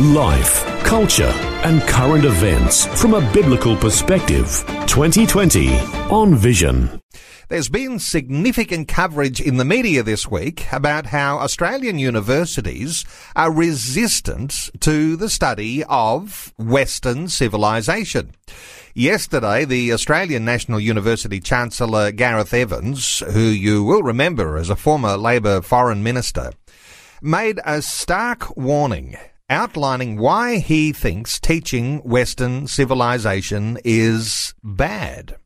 [0.00, 1.32] Life, culture,
[1.64, 4.64] and current events from a biblical perspective.
[4.86, 5.76] 2020
[6.08, 7.02] on Vision.
[7.48, 13.04] There's been significant coverage in the media this week about how Australian universities
[13.34, 18.36] are resistant to the study of Western civilization.
[18.94, 25.16] Yesterday, the Australian National University Chancellor Gareth Evans, who you will remember as a former
[25.16, 26.52] Labor foreign minister,
[27.20, 29.16] made a stark warning
[29.50, 35.36] outlining why he thinks teaching Western civilization is bad.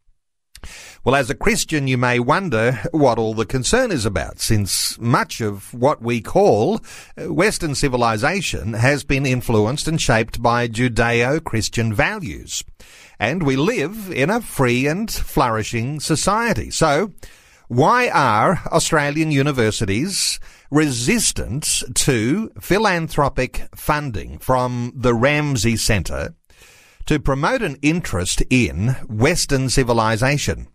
[1.05, 5.40] Well, as a Christian, you may wonder what all the concern is about, since much
[5.40, 6.80] of what we call
[7.18, 12.62] uh, Western civilization has been influenced and shaped by Judeo-Christian values.
[13.18, 16.71] And we live in a free and flourishing society.
[16.71, 17.12] So,
[17.66, 20.38] why are Australian universities
[20.73, 26.34] resistant to philanthropic funding from the Ramsay Centre
[27.04, 30.68] to promote an interest in Western civilization?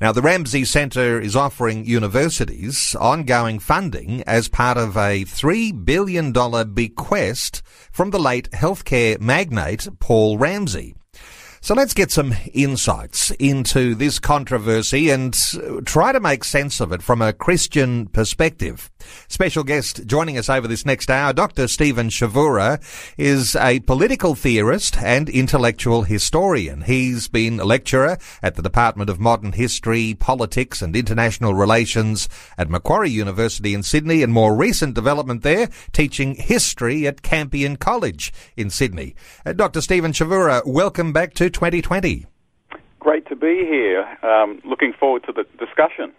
[0.00, 6.32] Now, the Ramsay Centre is offering universities ongoing funding as part of a $3 billion
[6.72, 10.94] bequest from the late healthcare magnate Paul Ramsay.
[11.64, 16.92] So let's get some insights into this controversy and uh, try to make sense of
[16.92, 18.90] it from a Christian perspective.
[19.28, 21.68] Special guest joining us over this next hour, Dr.
[21.68, 22.82] Stephen Chavura
[23.18, 26.82] is a political theorist and intellectual historian.
[26.82, 32.70] He's been a lecturer at the Department of Modern History, Politics and International Relations at
[32.70, 38.70] Macquarie University in Sydney and more recent development there, teaching history at Campion College in
[38.70, 39.14] Sydney.
[39.44, 39.80] Uh, Dr.
[39.80, 42.26] Stephen Chavura, welcome back to 2020.
[43.04, 44.06] Great to be here.
[44.22, 46.14] Um, looking forward to the discussion.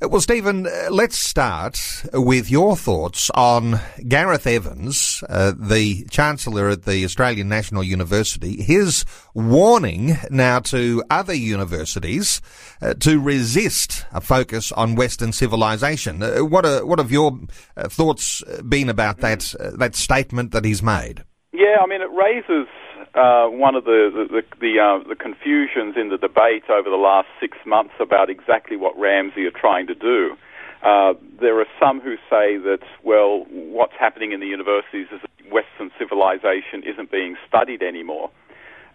[0.00, 1.78] Uh, well, Stephen, uh, let's start
[2.14, 9.04] with your thoughts on Gareth Evans, uh, the Chancellor at the Australian National University, his
[9.34, 12.40] warning now to other universities
[12.80, 16.22] uh, to resist a focus on Western civilization.
[16.22, 17.38] Uh, what, are, what have your
[17.76, 21.24] uh, thoughts been about that, that statement that he's made?
[21.52, 22.68] Yeah, I mean, it raises
[23.16, 27.28] uh, one of the the the, uh, the, confusions in the debate over the last
[27.40, 30.36] six months about exactly what Ramsay are trying to do.
[30.82, 35.52] Uh, there are some who say that well, what's happening in the universities is that
[35.52, 38.30] Western civilization isn't being studied anymore.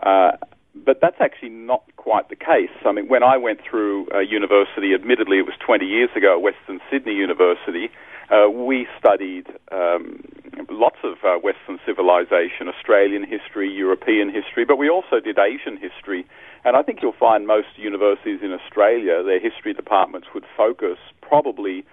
[0.01, 0.31] Uh,
[0.73, 2.71] but that's actually not quite the case.
[2.85, 6.41] I mean, when I went through uh, university, admittedly it was 20 years ago at
[6.41, 7.89] Western Sydney University,
[8.31, 10.23] uh, we studied um,
[10.69, 16.25] lots of uh, Western civilization, Australian history, European history, but we also did Asian history.
[16.63, 21.83] And I think you'll find most universities in Australia, their history departments would focus probably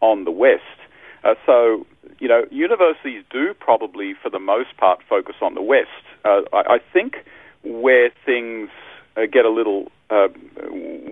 [0.00, 0.62] on the West.
[1.24, 1.84] Uh, so,
[2.20, 5.88] you know, universities do probably, for the most part, focus on the West.
[6.24, 7.16] Uh, I, I think
[7.62, 8.70] where things
[9.16, 10.28] uh, get a little, uh,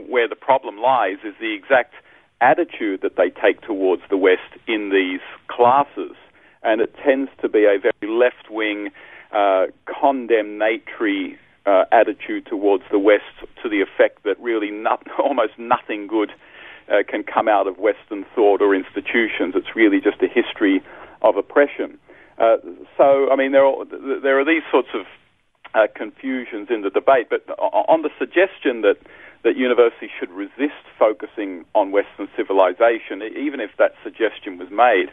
[0.08, 1.94] where the problem lies is the exact
[2.40, 6.16] attitude that they take towards the West in these classes.
[6.62, 8.90] And it tends to be a very left wing,
[9.32, 13.24] uh, condemnatory uh, attitude towards the West
[13.62, 16.32] to the effect that really not, almost nothing good
[16.88, 19.54] uh, can come out of Western thought or institutions.
[19.56, 20.82] It's really just a history
[21.22, 21.98] of oppression.
[22.38, 22.58] Uh,
[22.96, 23.84] so, I mean, there are,
[24.22, 25.06] there are these sorts of
[25.76, 28.96] uh, confusions in the debate, but on the suggestion that
[29.44, 35.06] that universities should resist focusing on Western civilization, even if that suggestion was made.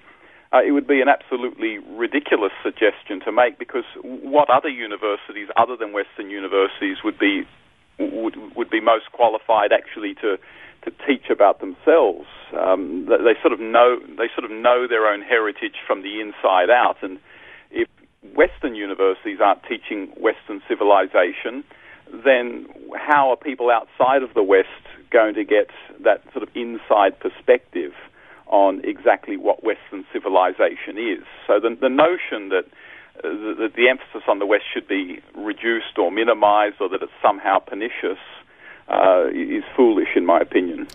[0.51, 5.75] Uh, it would be an absolutely ridiculous suggestion to make because what other universities other
[5.75, 7.45] than Western universities would be
[7.99, 10.37] would, would be most qualified actually to
[10.83, 12.27] to teach about themselves.
[12.57, 16.69] Um, they sort of know they sort of know their own heritage from the inside
[16.69, 17.19] out, and
[18.35, 21.63] Western universities aren't teaching Western civilization,
[22.23, 24.67] then how are people outside of the West
[25.11, 25.69] going to get
[26.03, 27.91] that sort of inside perspective
[28.47, 31.23] on exactly what Western civilization is?
[31.47, 32.65] So the, the notion that
[33.19, 37.11] uh, the, the emphasis on the West should be reduced or minimized or that it's
[37.21, 38.21] somehow pernicious
[38.93, 40.87] uh, is foolish, in my opinion.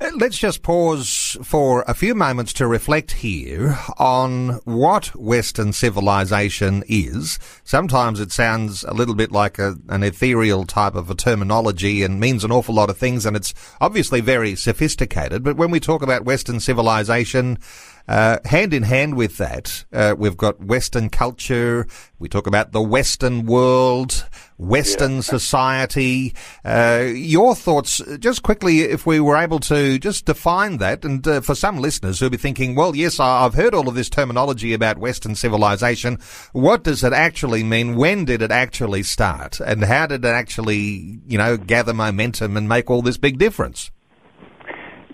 [0.00, 6.84] Uh, let's just pause for a few moments to reflect here on what Western civilization
[6.86, 7.38] is.
[7.64, 12.20] Sometimes it sounds a little bit like a, an ethereal type of a terminology and
[12.20, 15.42] means an awful lot of things, and it's obviously very sophisticated.
[15.42, 17.58] But when we talk about Western civilization,
[18.06, 21.86] uh, hand in hand with that, uh, we've got Western culture.
[22.18, 24.26] We talk about the Western world,
[24.58, 25.20] Western yeah.
[25.20, 26.34] society.
[26.64, 31.40] Uh, your thoughts, just quickly, if we were able to just define that, and uh,
[31.40, 34.98] for some listeners who'll be thinking, well, yes, I've heard all of this terminology about
[34.98, 36.18] Western civilization.
[36.52, 37.96] What does it actually mean?
[37.96, 39.60] When did it actually start?
[39.60, 43.90] And how did it actually, you know, gather momentum and make all this big difference?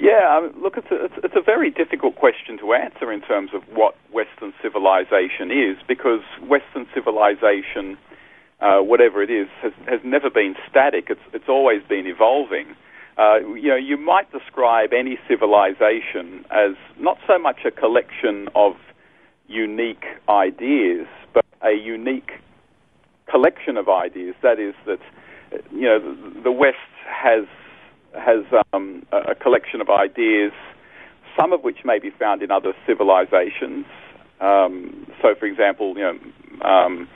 [0.00, 3.50] Yeah, um, look, it's a, it's, it's a very difficult question to answer in terms
[3.54, 7.96] of what Western civilization is, because Western civilization,
[8.60, 11.06] uh, whatever it is, has, has never been static.
[11.10, 12.74] It's, it's always been evolving.
[13.16, 18.72] Uh, you know, you might describe any civilization as not so much a collection of
[19.46, 22.32] unique ideas, but a unique
[23.30, 24.34] collection of ideas.
[24.42, 24.98] That is, that
[25.72, 27.44] you know, the, West has
[28.14, 30.52] has um, a collection of ideas,
[31.38, 33.86] some of which may be found in other civilizations.
[34.40, 37.08] Um, so, for example, you know, um,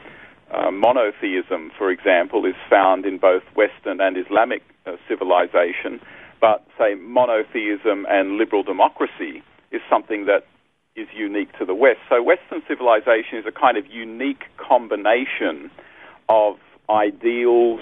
[0.52, 6.00] uh, monotheism, for example, is found in both Western and Islamic uh, civilization.
[6.40, 9.42] But, say, monotheism and liberal democracy
[9.72, 10.46] is something that
[10.96, 12.00] is unique to the West.
[12.08, 15.70] So, Western civilization is a kind of unique combination
[16.28, 16.56] of
[16.88, 17.80] ideals,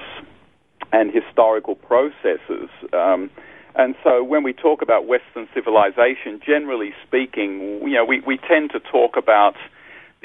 [0.92, 2.70] and historical processes.
[2.92, 3.30] Um,
[3.74, 8.70] and so when we talk about Western civilization, generally speaking, you know, we, we tend
[8.70, 9.54] to talk about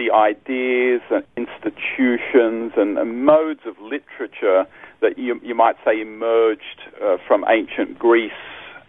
[0.01, 4.65] the ideas and institutions and, and modes of literature
[5.01, 8.31] that you, you might say emerged uh, from ancient Greece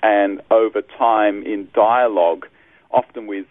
[0.03, 2.47] and over time in dialogue,
[2.91, 3.47] often with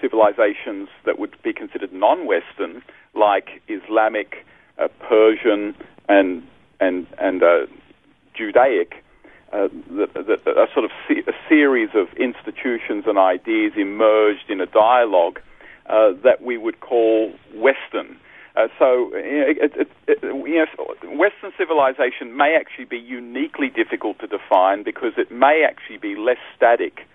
[0.00, 2.82] civilizations that would be considered non-Western,
[3.14, 4.44] like Islamic,
[4.78, 5.74] uh, Persian,
[6.08, 6.42] and
[6.78, 7.66] and and uh,
[8.34, 9.02] Judaic,
[9.52, 14.60] uh, the, the, a sort of se- a series of institutions and ideas emerged in
[14.60, 15.40] a dialogue
[15.88, 18.18] uh, that we would call Western.
[18.56, 24.26] Uh, so, it, it, it, you know, Western civilization may actually be uniquely difficult to
[24.26, 27.06] define because it may actually be less static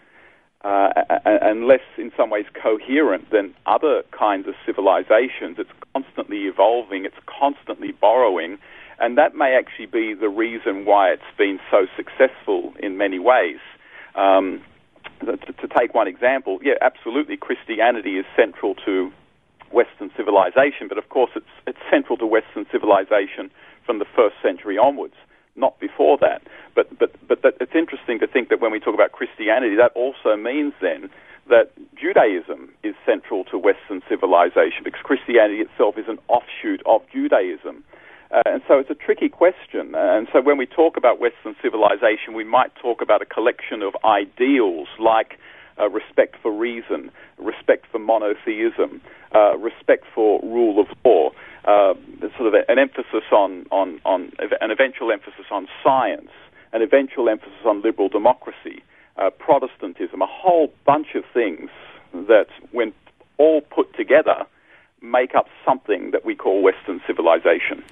[0.64, 0.90] uh,
[1.26, 5.58] and less, in some ways, coherent than other kinds of civilizations.
[5.58, 8.60] It's constantly evolving, it's constantly borrowing,
[9.00, 13.58] and that may actually be the reason why it's been so successful in many ways.
[14.14, 14.62] Um,
[15.26, 19.12] to, to, take one example, yeah, absolutely, Christianity is central to
[19.72, 23.50] Western civilization, but of course it's, it's central to Western civilization
[23.86, 25.16] from the first century onwards,
[25.56, 26.42] not before that.
[26.76, 29.92] But, but, but that, it's interesting to think that when we talk about Christianity, that
[29.96, 31.10] also means then
[31.50, 37.84] that Judaism is central to Western civilization because Christianity itself is an offshoot of Judaism.
[38.31, 39.94] Uh, and so it's a tricky question.
[39.94, 43.81] Uh, and so when we talk about Western civilization, we might talk about a collection
[43.81, 45.38] of ideals like
[45.80, 49.01] uh, respect for reason, respect for monotheism,
[49.36, 51.30] uh, respect for rule of law,
[51.66, 51.94] uh,
[52.38, 56.31] sort of an emphasis on, on, on an eventual emphasis on science,
[56.74, 58.81] an eventual emphasis on liberal democracy,
[59.18, 61.69] uh, Protestantism, a whole bunch of things
[62.13, 62.94] that, when
[63.38, 64.45] all put together,
[65.01, 67.83] make up something that we call Western civilization.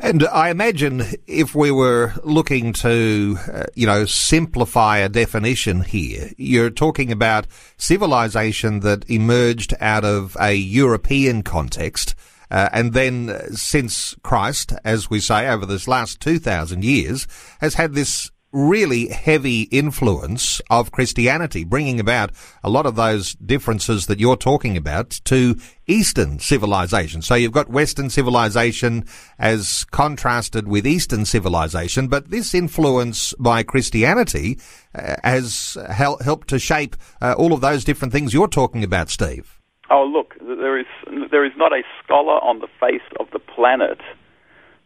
[0.00, 6.30] And I imagine if we were looking to, uh, you know, simplify a definition here,
[6.36, 7.46] you're talking about
[7.76, 12.14] civilization that emerged out of a European context.
[12.50, 17.26] Uh, and then uh, since Christ, as we say, over this last 2,000 years,
[17.60, 22.30] has had this really heavy influence of Christianity, bringing about
[22.62, 25.56] a lot of those differences that you're talking about to
[25.86, 27.20] Eastern civilization.
[27.20, 29.04] So you've got Western civilization
[29.38, 34.58] as contrasted with Eastern civilization, but this influence by Christianity
[34.94, 39.10] uh, has hel- helped to shape uh, all of those different things you're talking about,
[39.10, 39.60] Steve.
[39.90, 40.86] Oh, look, there is
[41.30, 44.00] there is not a scholar on the face of the planet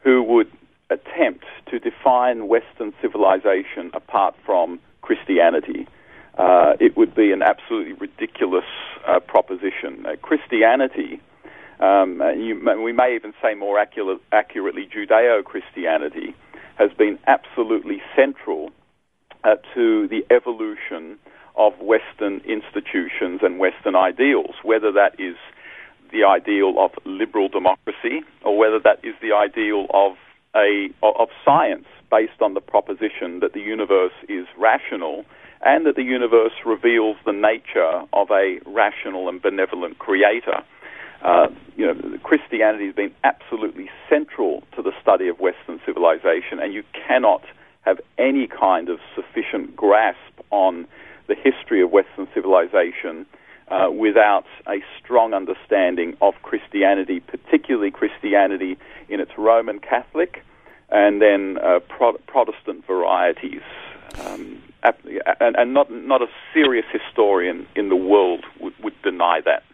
[0.00, 0.50] who would
[0.90, 5.87] attempt to define Western civilization apart from Christianity.
[6.37, 8.64] Uh, it would be an absolutely ridiculous
[9.07, 10.07] uh, proposition.
[10.07, 11.21] Uh, Christianity,
[11.80, 16.35] um, you, we may even say more accurate, accurately, Judeo Christianity,
[16.76, 18.71] has been absolutely central
[19.45, 21.18] uh, to the evolution
[21.57, 25.37] of Western institutions and Western ideals, whether that is
[26.12, 30.16] the ideal of liberal democracy or whether that is the ideal of
[30.55, 35.25] a of science based on the proposition that the universe is rational
[35.62, 40.62] and that the universe reveals the nature of a rational and benevolent creator.
[41.23, 46.73] Uh, you know, Christianity has been absolutely central to the study of Western civilization, and
[46.73, 47.43] you cannot
[47.83, 50.19] have any kind of sufficient grasp
[50.50, 50.87] on
[51.26, 53.26] the history of Western civilization
[53.70, 60.44] uh, without a strong understanding of Christianity, particularly Christianity in its Roman Catholic
[60.90, 63.62] and then uh, Pro- Protestant varieties.
[64.25, 64.62] Um,
[65.40, 69.64] and, not, not a serious historian in the world would, would deny that.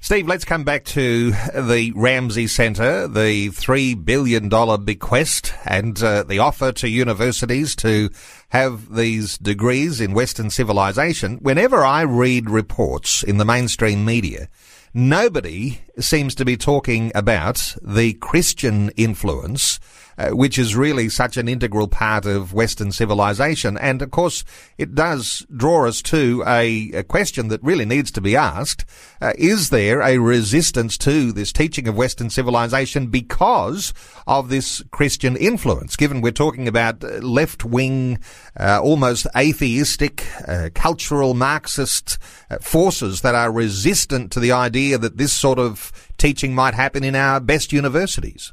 [0.00, 4.48] Steve, let's come back to the Ramsay Centre, the $3 billion
[4.84, 8.10] bequest, and uh, the offer to universities to
[8.50, 11.36] have these degrees in Western civilization.
[11.38, 14.48] Whenever I read reports in the mainstream media,
[14.94, 19.78] nobody seems to be talking about the Christian influence
[20.18, 23.78] uh, which is really such an integral part of Western civilization.
[23.78, 24.44] And of course,
[24.76, 28.84] it does draw us to a, a question that really needs to be asked.
[29.20, 33.94] Uh, is there a resistance to this teaching of Western civilization because
[34.26, 35.94] of this Christian influence?
[35.94, 38.18] Given we're talking about uh, left wing,
[38.58, 42.18] uh, almost atheistic, uh, cultural Marxist
[42.60, 45.87] forces that are resistant to the idea that this sort of
[46.18, 48.52] teaching might happen in our best universities.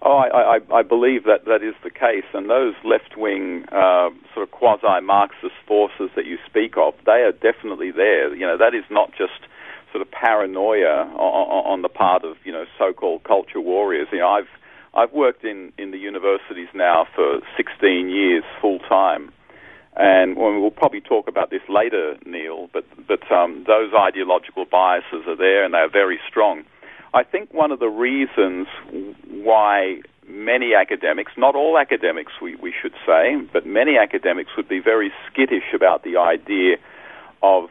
[0.00, 4.46] Oh, I, I, I believe that that is the case, and those left-wing uh, sort
[4.46, 8.32] of quasi-Marxist forces that you speak of, they are definitely there.
[8.34, 9.50] You know, that is not just
[9.90, 14.08] sort of paranoia on, on the part of you know so-called culture warriors.
[14.12, 14.48] You know, I've
[14.94, 19.32] I've worked in in the universities now for 16 years full time,
[19.98, 22.70] and well, probably talk about this later, Neil.
[22.72, 26.64] But but um, those ideological biases are there, and they are very strong.
[27.12, 28.68] I think one of the reasons
[29.28, 34.78] why many academics, not all academics, we, we should say, but many academics would be
[34.78, 36.76] very skittish about the idea
[37.42, 37.70] of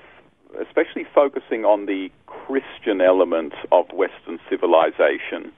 [0.60, 5.52] especially focusing on the Christian element of Western civilization,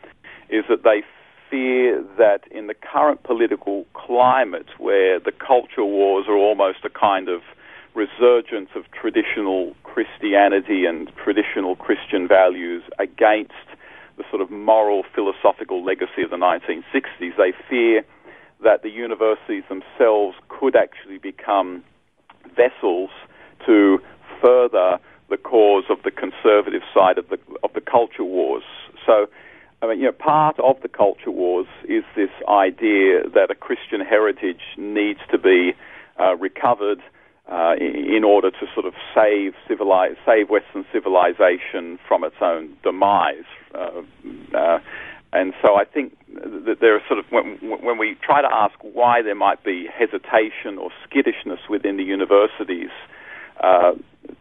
[0.49, 1.03] is that they
[1.49, 7.29] fear that in the current political climate, where the culture wars are almost a kind
[7.29, 7.41] of
[7.95, 13.53] resurgence of traditional Christianity and traditional Christian values against
[14.17, 17.35] the sort of moral philosophical legacy of the 1960s.
[17.37, 18.03] They fear
[18.63, 21.83] that the universities themselves could actually become
[22.55, 23.09] vessels
[23.65, 23.99] to
[24.41, 28.63] further the cause of the conservative side of the of the culture wars.
[29.05, 29.27] So,
[29.81, 34.01] I mean, you know, part of the culture wars is this idea that a Christian
[34.01, 35.73] heritage needs to be
[36.19, 37.01] uh, recovered
[37.49, 43.47] uh, in order to sort of save civilize, save Western civilization from its own demise.
[43.73, 44.01] Uh,
[44.53, 44.79] uh,
[45.31, 48.75] and so I think that there are sort of when, when we try to ask
[48.81, 52.89] why there might be hesitation or skittishness within the universities
[53.61, 53.93] uh,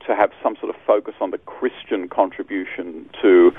[0.07, 3.53] to have some sort of focus on the Christian contribution to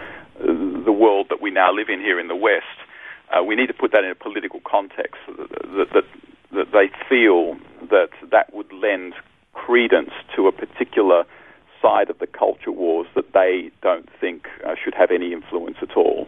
[1.00, 2.65] world that we now live in here in the West.
[3.32, 6.06] Uh, we need to put that in a political context that, that,
[6.51, 7.58] that they feel
[7.89, 9.13] that that would lend
[9.53, 11.24] credence to a particular
[11.82, 15.96] side of the culture wars that they don't think uh, should have any influence at
[15.96, 16.27] all.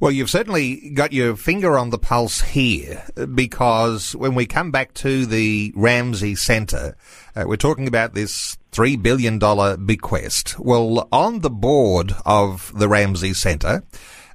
[0.00, 4.94] Well, you've certainly got your finger on the pulse here because when we come back
[4.94, 6.96] to the Ramsay Centre,
[7.34, 9.38] uh, we're talking about this $3 billion
[9.86, 10.58] bequest.
[10.58, 13.82] Well, on the board of the Ramsay Centre,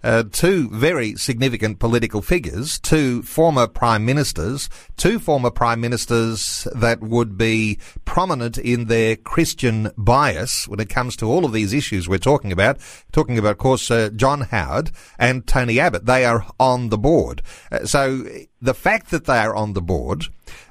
[0.04, 4.68] uh, two very significant political figures, two former prime ministers,
[4.98, 11.16] two former prime ministers that would be prominent in their Christian bias when it comes
[11.18, 12.80] to all of these issues we're talking about.
[13.12, 16.08] Talking about, of course, uh, John Howard and Tony Abbott.
[16.08, 17.44] They are on the board.
[17.72, 18.26] Uh, so
[18.60, 20.26] the fact that they are on the board,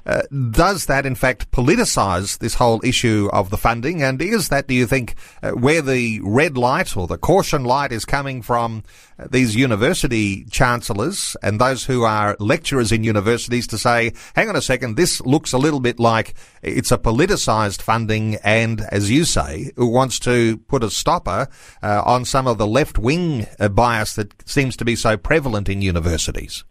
[0.05, 4.01] uh, does that in fact politicise this whole issue of the funding?
[4.01, 7.91] And is that, do you think, uh, where the red light or the caution light
[7.91, 8.83] is coming from
[9.19, 14.55] uh, these university chancellors and those who are lecturers in universities to say, hang on
[14.55, 19.25] a second, this looks a little bit like it's a politicised funding and, as you
[19.25, 21.47] say, who wants to put a stopper
[21.83, 25.81] uh, on some of the left wing bias that seems to be so prevalent in
[25.81, 26.63] universities?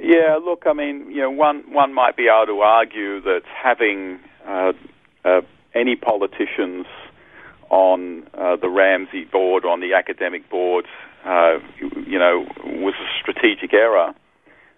[0.00, 4.20] Yeah, look, I mean, you know, one one might be able to argue that having
[4.46, 4.72] uh,
[5.24, 5.40] uh,
[5.74, 6.86] any politicians
[7.70, 10.86] on uh, the Ramsay board, or on the academic board,
[11.24, 11.58] uh,
[12.06, 14.14] you know, was a strategic error.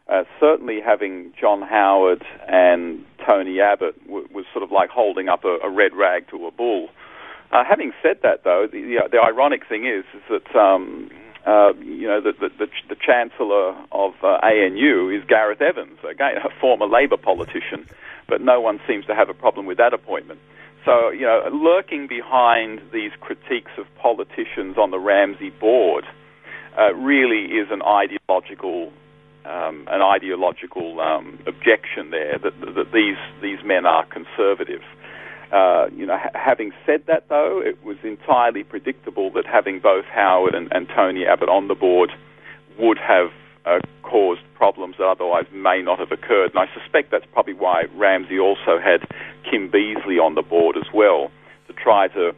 [0.09, 5.45] Uh, certainly, having John Howard and Tony Abbott w- was sort of like holding up
[5.45, 6.89] a, a red rag to a bull.
[7.53, 11.11] Uh, having said that, though, the, the, the ironic thing is, is that um,
[11.47, 16.37] uh, you know, the, the, the, the Chancellor of uh, ANU is Gareth Evans, again,
[16.37, 17.87] a former Labor politician,
[18.28, 20.40] but no one seems to have a problem with that appointment.
[20.85, 26.04] So, you know, lurking behind these critiques of politicians on the Ramsay board
[26.78, 28.92] uh, really is an ideological
[29.44, 34.82] um, an ideological um, objection there that, that these these men are conservative.
[35.52, 40.04] Uh, you know, ha- having said that, though, it was entirely predictable that having both
[40.04, 42.11] Howard and, and Tony Abbott on the board
[42.78, 43.30] would have
[43.66, 46.50] uh, caused problems that otherwise may not have occurred.
[46.54, 49.02] And I suspect that's probably why Ramsay also had
[49.49, 51.30] Kim Beazley on the board as well
[51.66, 52.35] to try to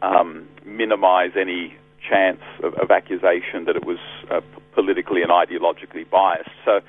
[0.00, 1.76] um, minimise any
[2.08, 3.98] chance of, of, accusation that it was
[4.30, 4.40] uh,
[4.74, 6.50] politically and ideologically biased.
[6.64, 6.80] So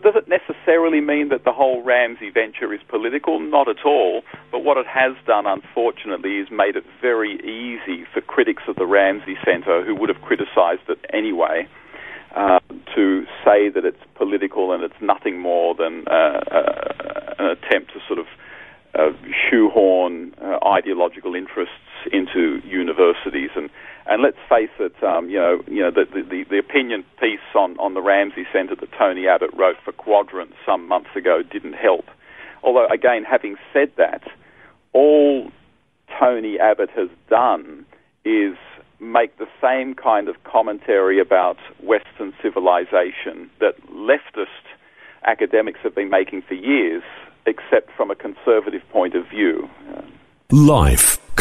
[0.00, 3.40] does, it necessarily mean that the whole Ramsay venture is political?
[3.40, 4.22] Not at all.
[4.50, 8.86] But what it has done, unfortunately, is made it very easy for critics of the
[8.86, 11.68] Ramsay Centre, who would have criticised it anyway,
[12.36, 12.60] uh,
[12.94, 18.00] to say that it's political and it's nothing more than uh, uh, an attempt to
[18.06, 18.26] sort of
[18.94, 19.10] uh,
[19.50, 21.74] shoehorn uh, ideological interests
[22.12, 23.50] into universities.
[23.56, 23.70] And
[24.06, 27.78] and let's face it, um, you know, you know, the, the, the opinion piece on,
[27.78, 32.06] on the Ramsay Centre that Tony Abbott wrote for Quadrant some months ago didn't help.
[32.62, 34.22] Although, again, having said that,
[34.92, 35.50] all
[36.18, 37.86] Tony Abbott has done
[38.24, 38.56] is
[39.00, 44.46] make the same kind of commentary about Western civilization that leftist
[45.24, 47.02] academics have been making for years,
[47.46, 49.68] except from a conservative point of view.
[50.50, 51.18] Life,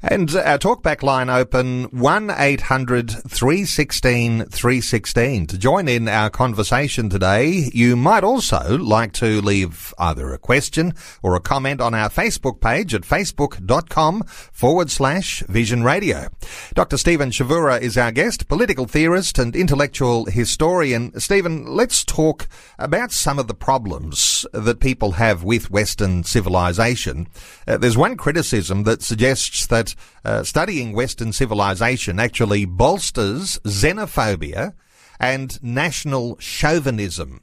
[0.00, 5.46] And our talkback line open 1 800 316 316.
[5.48, 10.94] To join in our conversation today, you might also like to leave either a question
[11.20, 16.28] or a comment on our Facebook page at facebook.com forward slash Vision Radio.
[16.74, 16.96] Dr.
[16.96, 21.18] Stephen Chavura is our guest, political theorist and intellectual historian.
[21.18, 22.46] Stephen, let's talk
[22.78, 27.26] about some of the problems that people have with Western civilization.
[27.66, 34.74] Uh, there's one criticism that suggests that that uh, studying Western civilization actually bolsters xenophobia
[35.20, 37.42] and national chauvinism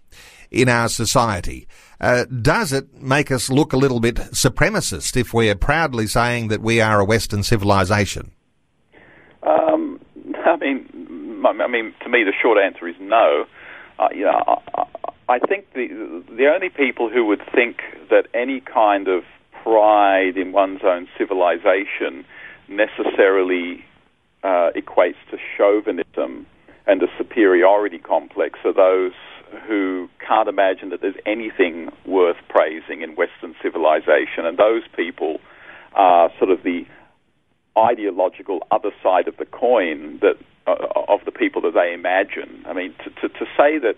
[0.52, 1.68] in our society.
[2.00, 6.62] Uh, does it make us look a little bit supremacist if we're proudly saying that
[6.62, 8.32] we are a Western civilization?
[9.44, 10.00] Um,
[10.46, 13.46] I mean, I mean, to me, the short answer is no.
[14.00, 14.84] Uh, you know, I,
[15.28, 17.78] I think the the only people who would think
[18.10, 19.24] that any kind of
[19.66, 22.24] pride in one's own civilization
[22.68, 23.84] necessarily
[24.44, 26.46] uh, equates to chauvinism
[26.86, 29.14] and a superiority complex are those
[29.68, 35.40] who can't imagine that there's anything worth praising in Western civilization, and those people
[35.94, 36.86] are sort of the
[37.78, 40.36] ideological other side of the coin that
[40.68, 40.76] uh,
[41.08, 42.64] of the people that they imagine.
[42.68, 43.98] I mean, to, to, to say that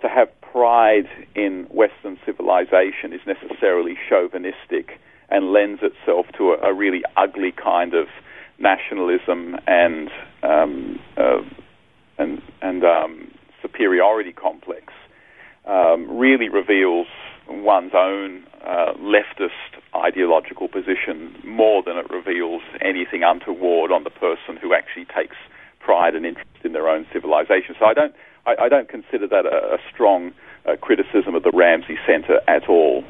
[0.00, 6.74] to have pride in Western civilization is necessarily chauvinistic and lends itself to a, a
[6.74, 8.06] really ugly kind of
[8.58, 10.10] nationalism and
[10.42, 11.42] um, uh,
[12.18, 13.30] and and um,
[13.62, 14.92] superiority complex.
[15.66, 17.06] Um, really reveals
[17.46, 19.50] one's own uh, leftist
[19.94, 25.36] ideological position more than it reveals anything untoward on the person who actually takes
[25.78, 27.74] pride and interest in their own civilization.
[27.78, 28.14] So I don't
[28.48, 30.32] I, I don't consider that a, a strong
[30.66, 33.04] uh, criticism of the Ramsay Centre at all.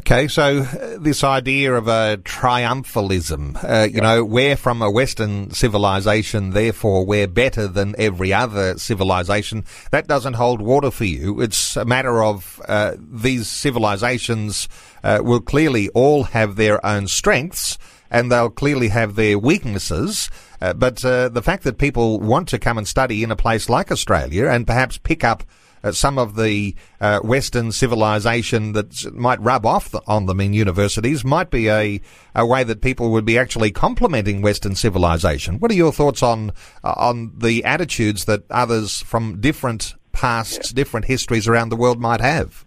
[0.00, 5.50] Okay, so uh, this idea of a triumphalism, uh, you know, we're from a Western
[5.50, 9.64] civilization, therefore we're better than every other civilization.
[9.92, 11.40] That doesn't hold water for you.
[11.40, 14.68] It's a matter of uh, these civilizations
[15.04, 17.78] uh, will clearly all have their own strengths
[18.10, 20.28] and they'll clearly have their weaknesses.
[20.60, 23.68] Uh, but uh, the fact that people want to come and study in a place
[23.68, 25.44] like Australia and perhaps pick up
[25.84, 30.54] uh, some of the uh, Western civilization that might rub off the, on them in
[30.54, 32.00] universities might be a,
[32.34, 35.58] a way that people would be actually complementing Western civilization.
[35.60, 40.76] What are your thoughts on uh, on the attitudes that others from different pasts, yeah.
[40.76, 42.64] different histories around the world might have?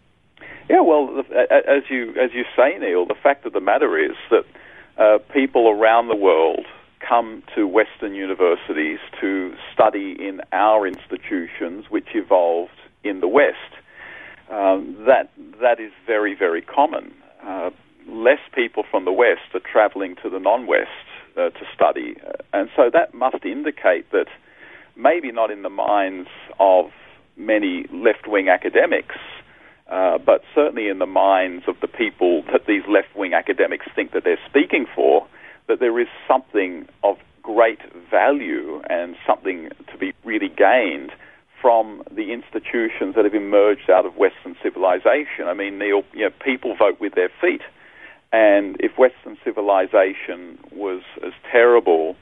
[0.69, 4.45] Yeah, well, as you as you say, Neil, the fact of the matter is that
[4.99, 6.65] uh, people around the world
[7.07, 13.71] come to Western universities to study in our institutions, which evolved in the West.
[14.49, 15.29] Um, that
[15.61, 17.13] that is very very common.
[17.43, 17.69] Uh,
[18.07, 21.05] less people from the West are travelling to the non-West
[21.37, 22.15] uh, to study,
[22.53, 24.27] and so that must indicate that
[24.95, 26.85] maybe not in the minds of
[27.35, 29.19] many left-wing academics,
[29.89, 34.11] Uh, but certainly in the minds of the people that these left wing academics think
[34.11, 35.25] that they're speaking for,
[35.67, 41.11] that there is something of great value and something to be really gained
[41.61, 45.47] from the institutions that have emerged out of Western civilization.
[45.47, 47.61] I mean, Neil, you know, people vote with their feet.
[48.31, 52.15] And if Western civilization was as terrible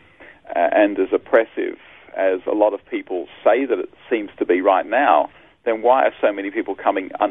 [0.55, 1.77] uh, and as oppressive
[2.15, 5.29] as a lot of people say that it seems to be right now,
[5.65, 7.27] then why are so many people coming uh,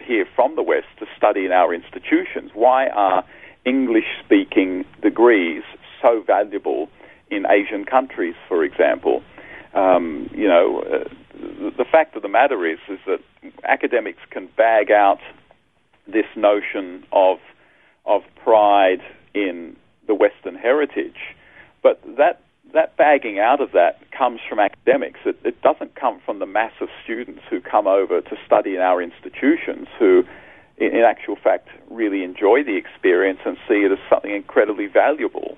[0.00, 2.52] here from the West to study in our institutions?
[2.54, 3.24] Why are
[3.64, 5.62] English speaking degrees
[6.00, 6.88] so valuable
[7.30, 9.22] in Asian countries, for example?
[9.74, 11.08] Um, you know, uh,
[11.76, 13.20] the fact of the matter is, is that
[13.64, 15.20] academics can bag out
[16.06, 17.38] this notion of
[18.04, 19.00] of pride
[19.32, 19.76] in
[20.08, 21.36] the Western heritage,
[21.82, 22.42] but that
[22.74, 25.20] that bagging out of that comes from academics.
[25.24, 28.80] It, it doesn't come from the mass of students who come over to study in
[28.80, 30.24] our institutions who,
[30.82, 35.56] in, actual fact, really enjoy the experience and see it as something incredibly valuable.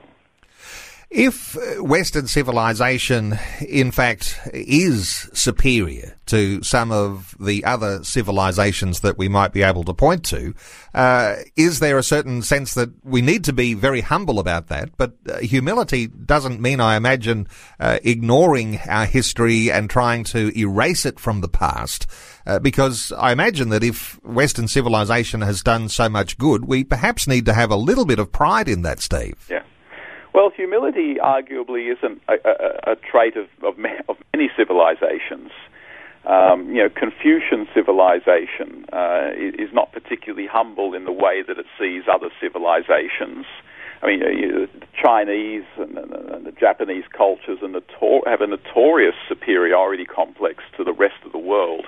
[1.11, 9.29] If Western civilization, in fact, is superior to some of the other civilizations that we
[9.29, 10.55] might be able to point to,
[10.95, 14.97] uh, is there a certain sense that we need to be very humble about that?
[14.97, 17.47] But uh, humility doesn't mean, I imagine,
[17.79, 22.07] uh, ignoring our history and trying to erase it from the past.
[22.47, 27.27] Uh, because I imagine that if Western civilization has done so much good, we perhaps
[27.27, 29.47] need to have a little bit of pride in that, Steve.
[29.49, 29.63] Yeah.
[30.35, 35.53] Well, humility arguably isn't a, a, a trait of, of, of, many civilizations.
[36.27, 41.67] Um, you know, Confucian civilization uh, is not particularly humble in the way that it
[41.79, 43.47] sees other civilizations.
[44.03, 50.65] I mean, you, the Chinese and, and, the Japanese cultures have a notorious superiority complex
[50.77, 51.87] to the rest of the world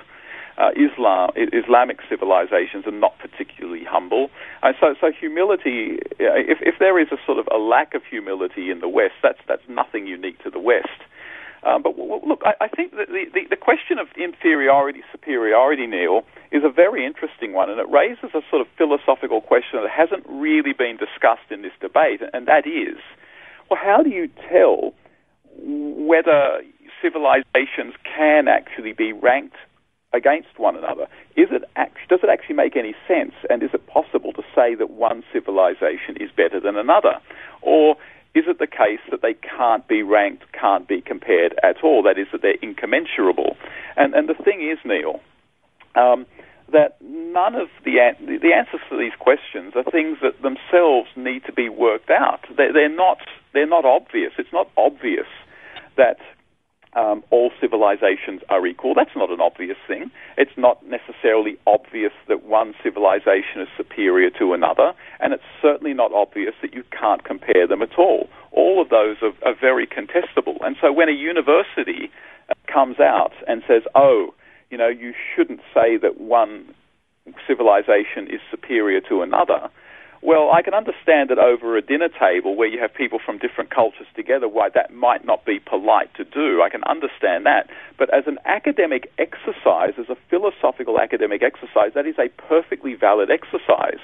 [0.57, 4.29] uh, Islam, Islamic civilizations are not particularly humble.
[4.63, 8.71] And so, so humility, if, if there is a sort of a lack of humility
[8.71, 11.01] in the West, that's, that's nothing unique to the West.
[11.63, 15.85] Um, but w- look, I, I think that the, the, the, question of inferiority, superiority,
[15.85, 19.89] Neil, is a very interesting one, and it raises a sort of philosophical question that
[19.89, 22.97] hasn't really been discussed in this debate, and that is,
[23.69, 24.93] well, how do you tell
[25.59, 26.61] whether
[27.01, 29.57] civilizations can actually be ranked
[30.13, 31.07] against one another.
[31.35, 33.33] Is it act- does it actually make any sense?
[33.49, 37.19] And is it possible to say that one civilization is better than another?
[37.61, 37.97] Or
[38.33, 42.03] is it the case that they can't be ranked, can't be compared at all?
[42.03, 43.57] That is, that they're incommensurable.
[43.95, 45.19] And, and the thing is, Neil,
[45.95, 46.25] um,
[46.71, 51.43] that none of the, an- the answers to these questions are things that themselves need
[51.45, 52.41] to be worked out.
[52.55, 53.19] They're, they're, not,
[53.53, 54.33] they're not obvious.
[54.37, 55.27] It's not obvious
[55.95, 56.17] that
[56.97, 58.95] um, all civilizations are equal.
[58.95, 60.09] That's not an obvious thing.
[60.35, 66.11] It's not necessarily obvious that one civilization is superior to another, and it's certainly not
[66.11, 68.27] obvious that you can't compare them at all.
[68.51, 70.57] All of those are, are very contestable.
[70.61, 72.09] And so when a university
[72.49, 74.33] uh, comes out and says, oh,
[74.71, 76.73] you know, you shouldn't say that one
[77.45, 79.69] civilization is superior to another,
[80.21, 83.69] well, I can understand that over a dinner table where you have people from different
[83.69, 86.61] cultures together, why that might not be polite to do.
[86.61, 87.69] I can understand that.
[87.97, 93.29] But as an academic exercise, as a philosophical academic exercise, that is a perfectly valid
[93.29, 94.01] exercise.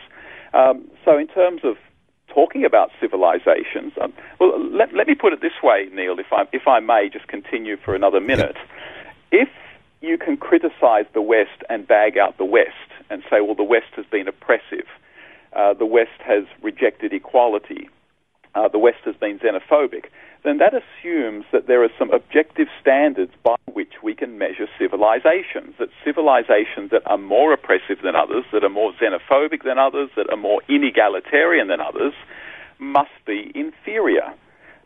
[0.53, 1.77] Um, so, in terms of
[2.27, 6.45] talking about civilizations, um, well, let, let me put it this way, Neil, if I,
[6.51, 8.57] if I may just continue for another minute.
[9.31, 9.49] If
[10.01, 13.93] you can criticize the West and bag out the West and say, well, the West
[13.95, 14.85] has been oppressive
[15.55, 17.89] uh, the West has rejected equality,
[18.55, 20.05] uh, the West has been xenophobic,
[20.43, 25.75] then that assumes that there are some objective standards by which we can measure civilizations.
[25.79, 30.29] That civilizations that are more oppressive than others, that are more xenophobic than others, that
[30.29, 32.13] are more inegalitarian than others,
[32.77, 34.33] must be inferior,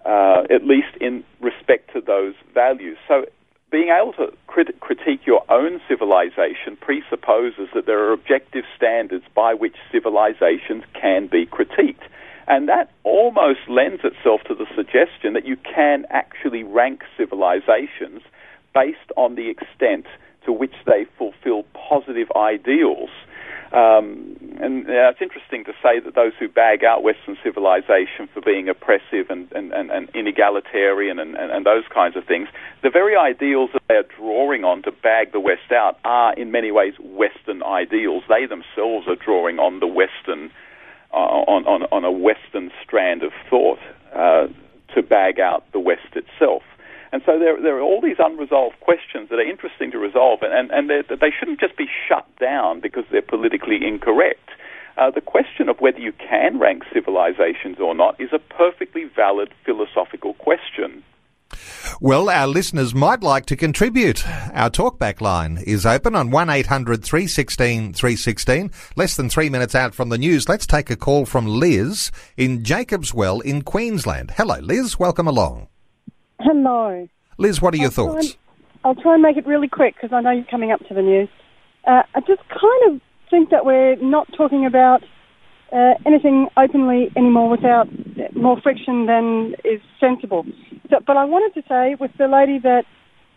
[0.06, 2.98] uh, at least in respect to those values.
[3.08, 3.26] So
[3.70, 9.54] being able to crit- critique your own civilization presupposes that there are objective standards by
[9.54, 12.08] which civilizations can be critiqued.
[12.48, 18.22] And that almost lends itself to the suggestion that you can actually rank civilizations
[18.74, 20.06] based on the extent
[20.46, 23.10] to which they fulfill positive ideals
[23.74, 28.70] um, and it's interesting to say that those who bag out Western civilization for being
[28.70, 32.48] oppressive and, and, and, and inegalitarian and, and, and, those kinds of things,
[32.84, 36.52] the very ideals that they are drawing on to bag the West out are in
[36.52, 38.24] many ways Western ideals.
[38.30, 40.52] They themselves are drawing on the Western,
[41.14, 43.80] uh, on, on, on a Western strand of thought
[44.14, 44.48] uh,
[44.96, 46.64] to bag out the West itself.
[47.12, 50.72] And so there, there are all these unresolved questions that are interesting to resolve, and,
[50.72, 54.47] and they shouldn't just be shut down because they're politically incorrect.
[54.98, 59.54] Uh, the question of whether you can rank civilizations or not is a perfectly valid
[59.64, 61.04] philosophical question.
[62.02, 64.28] Well, our listeners might like to contribute.
[64.54, 68.72] Our talkback line is open on 1800 316 316.
[68.96, 72.64] Less than three minutes out from the news, let's take a call from Liz in
[72.64, 74.32] Jacobs Well in Queensland.
[74.32, 75.00] Hello, Liz.
[75.00, 75.68] Welcome along.
[76.40, 77.08] Hello.
[77.38, 78.34] Liz, what are your I'll thoughts?
[78.34, 78.38] Try
[78.84, 80.94] and, I'll try and make it really quick because I know you're coming up to
[80.94, 81.30] the news.
[81.86, 85.04] Uh, I just kind of think that we're not talking about
[85.72, 87.88] uh, anything openly anymore without
[88.36, 90.46] more friction than is sensible.
[90.90, 92.86] So, but I wanted to say with the lady that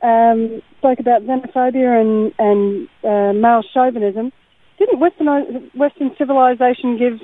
[0.03, 4.33] um, spoke about xenophobia and, and uh, male chauvinism,
[4.79, 7.21] didn't Western, Western civilization give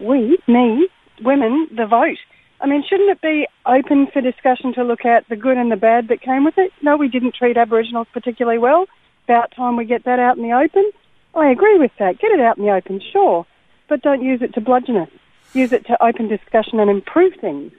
[0.00, 0.88] we, me,
[1.22, 2.18] women, the vote?
[2.60, 5.76] I mean, shouldn't it be open for discussion to look at the good and the
[5.76, 6.72] bad that came with it?
[6.82, 8.86] No, we didn't treat Aboriginals particularly well.
[9.24, 10.90] About time we get that out in the open.
[11.34, 12.18] I agree with that.
[12.18, 13.46] Get it out in the open, sure,
[13.88, 15.08] but don't use it to bludgeon us.
[15.52, 17.72] Use it to open discussion and improve things.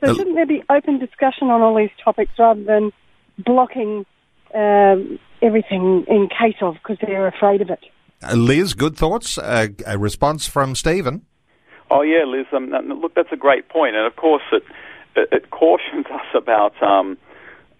[0.00, 2.92] So Uh, shouldn't there be open discussion on all these topics rather than
[3.38, 4.06] blocking
[4.54, 7.84] um, everything in case of because they're afraid of it?
[8.22, 9.38] Uh, Liz, good thoughts?
[9.38, 11.22] Uh, a response from Stephen?
[11.90, 12.46] Oh yeah, Liz.
[12.52, 14.62] Um, look, that's a great point, and of course it
[15.16, 17.16] it, it cautions us about um,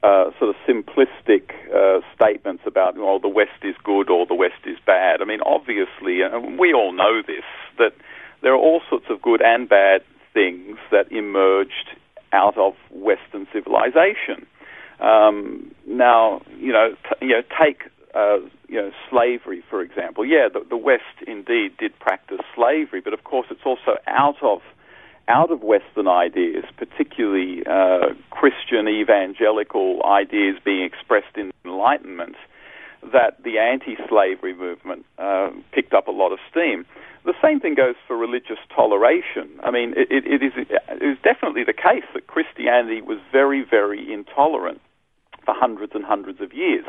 [0.02, 4.62] uh, sort of simplistic uh, statements about well the West is good or the West
[4.64, 5.20] is bad.
[5.20, 7.44] I mean, obviously, and we all know this
[7.78, 7.94] that
[8.42, 11.96] there are all sorts of good and bad things that emerged
[12.32, 14.46] out of Western civilization.
[15.00, 17.82] Um, now, you know, t- you know, take
[18.14, 20.24] uh, you know slavery for example.
[20.24, 24.60] Yeah, the, the West indeed did practice slavery, but of course it's also out of
[25.28, 32.36] out of Western ideas, particularly uh, Christian evangelical ideas being expressed in Enlightenment,
[33.12, 36.84] that the anti-slavery movement uh, picked up a lot of steam.
[37.24, 39.48] The same thing goes for religious toleration.
[39.62, 44.12] I mean, it, it, is, it is definitely the case that Christianity was very, very
[44.12, 44.80] intolerant
[45.48, 46.84] for hundreds and hundreds of years.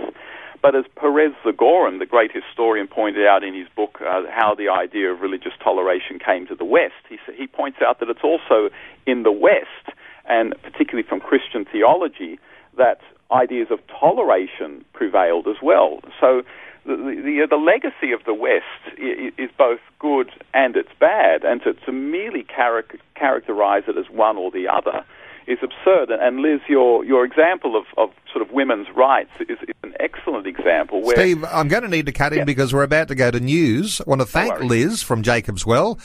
[0.61, 4.67] But as Perez Zagorin, the great historian, pointed out in his book, uh, How the
[4.67, 8.69] Idea of Religious Toleration Came to the West, he, he points out that it's also
[9.05, 9.95] in the West,
[10.25, 12.37] and particularly from Christian theology,
[12.75, 12.99] that
[13.31, 16.01] ideas of toleration prevailed as well.
[16.19, 16.41] So
[16.85, 21.73] the, the, the legacy of the West is both good and it's bad, and to,
[21.85, 22.83] to merely char-
[23.15, 25.05] characterize it as one or the other
[25.49, 26.09] is absurd.
[26.11, 30.45] And Liz, your your example of, of sort of women's rights is, is an excellent
[30.47, 31.01] example.
[31.01, 32.43] Where Steve, I'm going to need to cut in Yeah.
[32.45, 33.99] because we're about to go to news.
[33.99, 34.69] I want to thank worries.
[34.69, 35.99] Liz from Jacobs Well.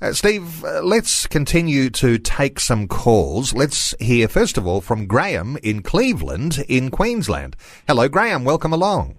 [0.00, 3.54] Uh, Steve, uh, let's continue to take some calls.
[3.54, 7.56] Let's hear, first of all, from Graham in Cleveland in Queensland.
[7.88, 8.44] Hello, Graham.
[8.44, 9.16] Welcome along.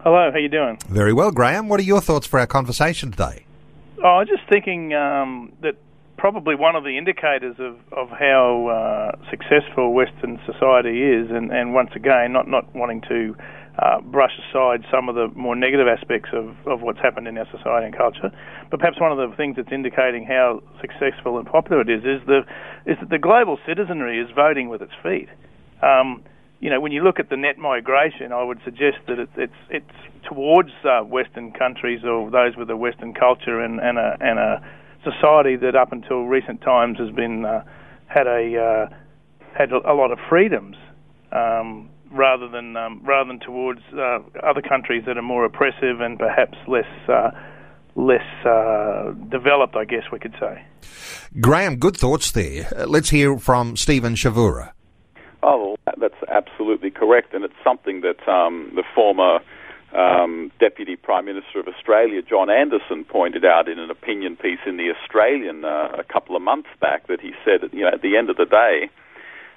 [0.00, 0.78] Hello, how you doing?
[0.88, 1.68] Very well, Graham.
[1.68, 3.46] What are your thoughts for our conversation today?
[4.02, 5.76] Oh, I was just thinking um, that
[6.22, 11.74] probably one of the indicators of, of how uh, successful Western society is, and, and
[11.74, 13.34] once again, not, not wanting to
[13.82, 17.46] uh, brush aside some of the more negative aspects of, of what's happened in our
[17.50, 18.30] society and culture,
[18.70, 22.24] but perhaps one of the things that's indicating how successful and popular it is is
[22.28, 22.46] the
[22.86, 25.28] is that the global citizenry is voting with its feet.
[25.82, 26.22] Um,
[26.60, 29.60] you know, when you look at the net migration, I would suggest that it, it's
[29.70, 34.38] it's towards uh, Western countries or those with a Western culture and, and a and
[34.38, 34.62] a
[35.04, 37.64] society that up until recent times has been uh,
[38.06, 38.94] had a uh,
[39.56, 40.76] had a lot of freedoms,
[41.32, 46.18] um, rather than um, rather than towards uh, other countries that are more oppressive and
[46.18, 47.30] perhaps less uh,
[47.94, 50.64] less uh, developed, I guess we could say.
[51.40, 52.68] Graham, good thoughts there.
[52.76, 54.72] Uh, let's hear from Stephen Chavura.
[55.42, 59.40] Oh, well, that's absolutely correct, and it's something that um, the former
[59.94, 64.76] um, Deputy Prime Minister of Australia, John Anderson, pointed out in an opinion piece in
[64.76, 67.06] the Australian uh, a couple of months back.
[67.08, 68.90] That he said, you know, at the end of the day,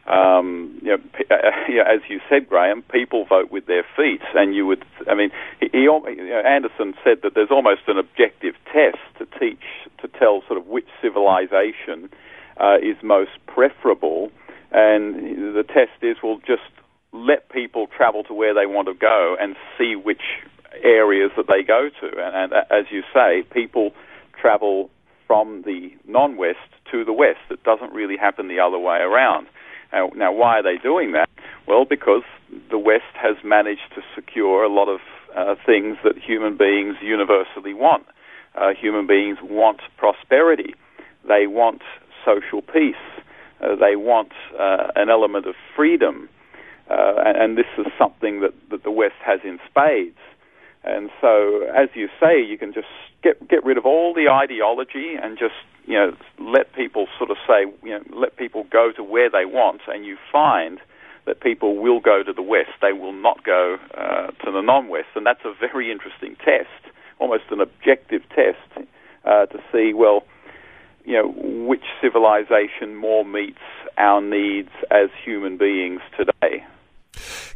[0.07, 1.35] um, you know, uh,
[1.69, 4.83] you know, as you said, Graham, people vote with their feet, and you would.
[5.09, 9.25] I mean, he, he you know, Anderson said that there's almost an objective test to
[9.39, 9.63] teach
[10.01, 12.09] to tell sort of which civilization
[12.57, 14.31] uh, is most preferable,
[14.71, 16.61] and the test is well, just
[17.15, 20.21] let people travel to where they want to go and see which
[20.83, 23.91] areas that they go to, and, and as you say, people
[24.39, 24.89] travel
[25.27, 26.59] from the non-west
[26.91, 27.39] to the west.
[27.49, 29.47] It doesn't really happen the other way around.
[29.91, 31.29] Now, now, why are they doing that?
[31.67, 32.23] Well, because
[32.69, 34.99] the West has managed to secure a lot of
[35.35, 38.05] uh, things that human beings universally want.
[38.55, 40.75] Uh, human beings want prosperity.
[41.27, 41.81] They want
[42.23, 42.95] social peace.
[43.61, 46.29] Uh, they want uh, an element of freedom.
[46.89, 50.17] And, and this is something that, that the West has in spades.
[50.83, 52.87] And so, as you say, you can just
[53.23, 55.55] get get rid of all the ideology and just
[55.87, 59.45] you know let people sort of say you know let people go to where they
[59.45, 60.79] want, and you find
[61.25, 62.69] that people will go to the West.
[62.81, 67.45] They will not go uh, to the non-West, and that's a very interesting test, almost
[67.49, 68.87] an objective test
[69.25, 70.23] uh, to see well,
[71.03, 71.33] you know,
[71.67, 73.57] which civilization more meets
[73.97, 76.63] our needs as human beings today.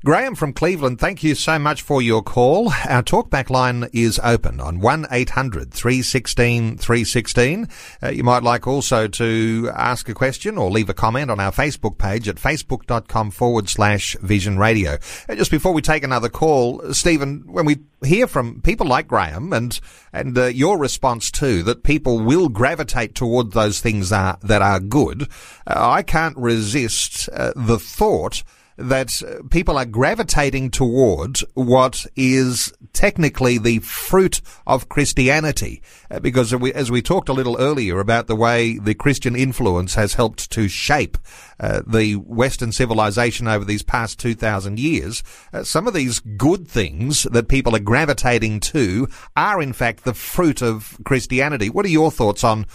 [0.05, 2.69] Graham from Cleveland, thank you so much for your call.
[2.87, 7.67] Our talkback line is open on 1-800 316 316.
[8.01, 11.51] Uh, you might like also to ask a question or leave a comment on our
[11.51, 14.97] Facebook page at facebook.com forward slash vision radio.
[15.27, 19.51] Uh, just before we take another call, Stephen, when we hear from people like Graham
[19.51, 19.79] and
[20.13, 24.79] and uh, your response too that people will gravitate toward those things are, that are
[24.79, 25.23] good,
[25.67, 28.43] uh, I can't resist the thought
[28.79, 35.81] that people are gravitating towards what is technically the fruit of Christianity.
[36.09, 40.13] Uh, because as we talked a little earlier about the way the Christian influence has
[40.13, 41.17] helped to shape
[41.59, 47.23] uh, the Western civilization over these past 2,000 years, uh, some of these good things
[47.23, 51.69] that people are gravitating to are in fact the fruit of Christianity.
[51.69, 52.65] What are your thoughts on,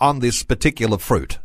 [0.00, 1.38] on this particular fruit?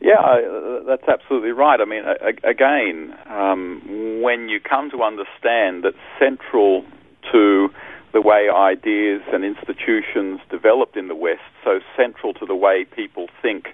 [0.00, 1.78] Yeah, that's absolutely right.
[1.80, 2.04] I mean,
[2.42, 6.84] again, um, when you come to understand that central
[7.32, 7.68] to
[8.12, 13.26] the way ideas and institutions developed in the West, so central to the way people
[13.42, 13.68] think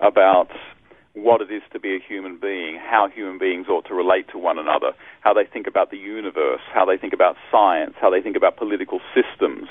[0.00, 0.48] about
[1.12, 4.38] what it is to be a human being, how human beings ought to relate to
[4.38, 8.20] one another, how they think about the universe, how they think about science, how they
[8.20, 9.68] think about political systems.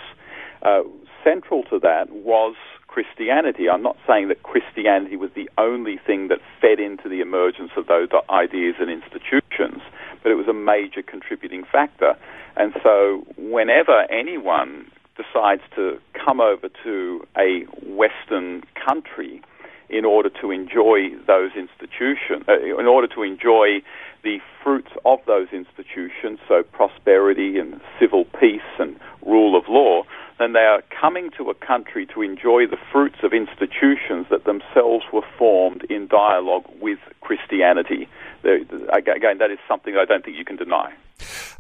[0.62, 0.82] Uh,
[1.24, 2.56] central to that was
[2.96, 3.68] Christianity.
[3.70, 7.88] I'm not saying that Christianity was the only thing that fed into the emergence of
[7.88, 9.82] those ideas and institutions,
[10.24, 12.16] but it was a major contributing factor.
[12.56, 19.42] And so, whenever anyone decides to come over to a Western country
[19.90, 23.84] in order to enjoy those institutions, uh, in order to enjoy
[24.26, 30.02] the fruits of those institutions, so prosperity and civil peace and rule of law,
[30.40, 35.06] then they are coming to a country to enjoy the fruits of institutions that themselves
[35.14, 38.10] were formed in dialogue with Christianity.
[38.44, 40.92] Again, that is something I don't think you can deny.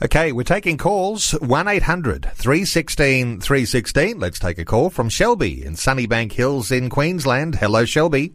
[0.03, 4.19] Okay, we're taking calls 1 800 316 316.
[4.19, 7.55] Let's take a call from Shelby in Sunnybank Hills in Queensland.
[7.55, 8.33] Hello, Shelby.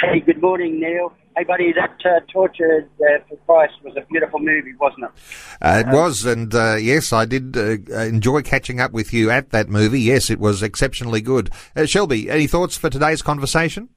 [0.00, 1.12] Hey, good morning, Neil.
[1.40, 5.10] Hey, buddy, that uh, Torture uh, for Christ was a beautiful movie, wasn't it?
[5.62, 9.30] Uh, it um, was, and uh, yes, I did uh, enjoy catching up with you
[9.30, 10.02] at that movie.
[10.02, 11.48] Yes, it was exceptionally good.
[11.74, 13.88] Uh, Shelby, any thoughts for today's conversation?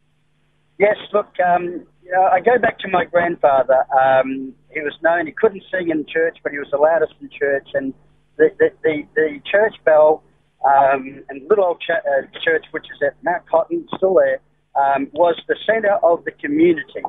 [0.79, 3.83] Yes, look, um, you know, I go back to my grandfather.
[3.91, 7.29] Um, he was known, he couldn't sing in church, but he was the loudest in
[7.29, 7.93] church, and
[8.37, 10.23] the, the, the, the church bell
[10.65, 14.39] um, and little old ch- church, which is at Mount Cotton, still there,
[14.75, 17.03] um, was the centre of the community.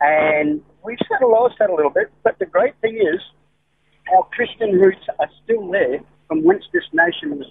[0.00, 3.20] And we've lost that a little bit, but the great thing is
[4.14, 7.50] our Christian roots are still there from whence this nation was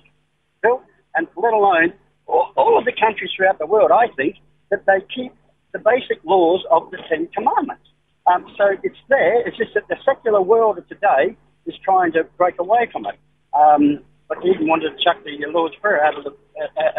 [0.62, 0.84] built,
[1.16, 1.94] and let alone
[2.28, 4.36] all, of the countries throughout the world, I think,
[4.72, 5.34] that they keep
[5.74, 7.86] the basic laws of the Ten Commandments.
[8.28, 12.24] Um, so it's there, it's just that the secular world of today is trying to
[12.38, 13.16] break away from it.
[13.54, 16.34] Um, but they even wanted to chuck the Lord's Prayer out of, the,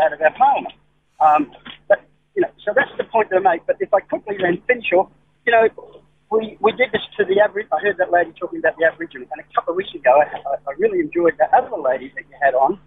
[0.01, 0.75] out of our parliament.
[1.21, 1.51] Um,
[1.89, 2.05] but,
[2.37, 3.67] you know, so that's the point to make.
[3.67, 5.11] But if I quickly then finish off,
[5.47, 5.69] you know,
[6.31, 7.69] we, we did this to the average.
[7.73, 10.55] I heard that lady talking about the Aboriginal, and a couple of weeks ago, I,
[10.69, 12.79] I really enjoyed that other lady that you had on.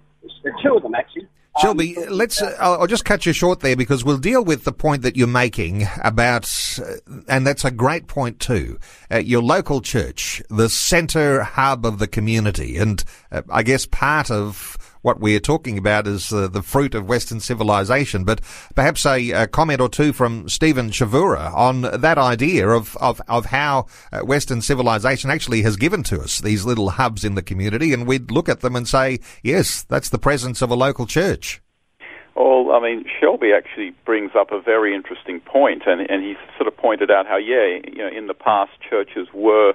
[0.44, 1.28] The two of them actually.
[1.62, 2.42] Shelby, um, let's.
[2.42, 5.28] Uh, I'll just cut you short there because we'll deal with the point that you're
[5.28, 8.78] making about, uh, and that's a great point too.
[9.12, 14.30] Uh, your local church, the centre hub of the community, and uh, I guess part
[14.30, 18.24] of what we're talking about is uh, the fruit of Western civilization.
[18.24, 18.42] But
[18.76, 23.48] perhaps a, a, comment or two from Stephen Chavura on that idea of, of, of
[23.48, 27.94] how uh, Western civilization actually has given to us these little hubs in the community.
[27.94, 31.62] And we'd look at them and say, yes, that's the presence of a local church.
[32.36, 36.68] Well, I mean, Shelby actually brings up a very interesting point, and, and he sort
[36.68, 39.74] of pointed out how, yeah, you know, in the past, churches were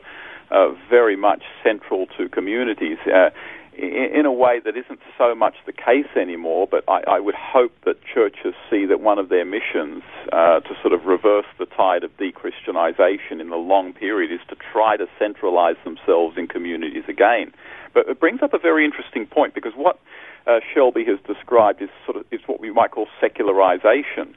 [0.50, 2.98] uh, very much central to communities.
[3.06, 3.30] Uh,
[3.76, 7.72] in a way that isn't so much the case anymore, but I, I would hope
[7.84, 12.04] that churches see that one of their missions uh, to sort of reverse the tide
[12.04, 17.52] of de-Christianization in the long period is to try to centralize themselves in communities again.
[17.92, 19.98] But it brings up a very interesting point because what
[20.46, 24.34] uh, Shelby has described is sort of is what we might call secularization,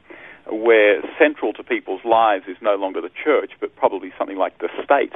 [0.49, 4.69] where central to people's lives is no longer the church, but probably something like the
[4.83, 5.13] state.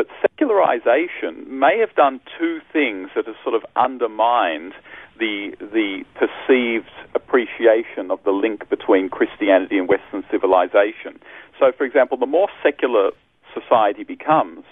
[0.00, 4.72] But secularization may have done two things that have sort of undermined
[5.18, 11.20] the the perceived appreciation of the link between Christianity and Western civilization.
[11.58, 13.10] So, for example, the more secular
[13.52, 14.64] society becomes,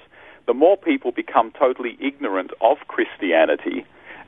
[0.47, 3.85] the more people become totally ignorant of Christianity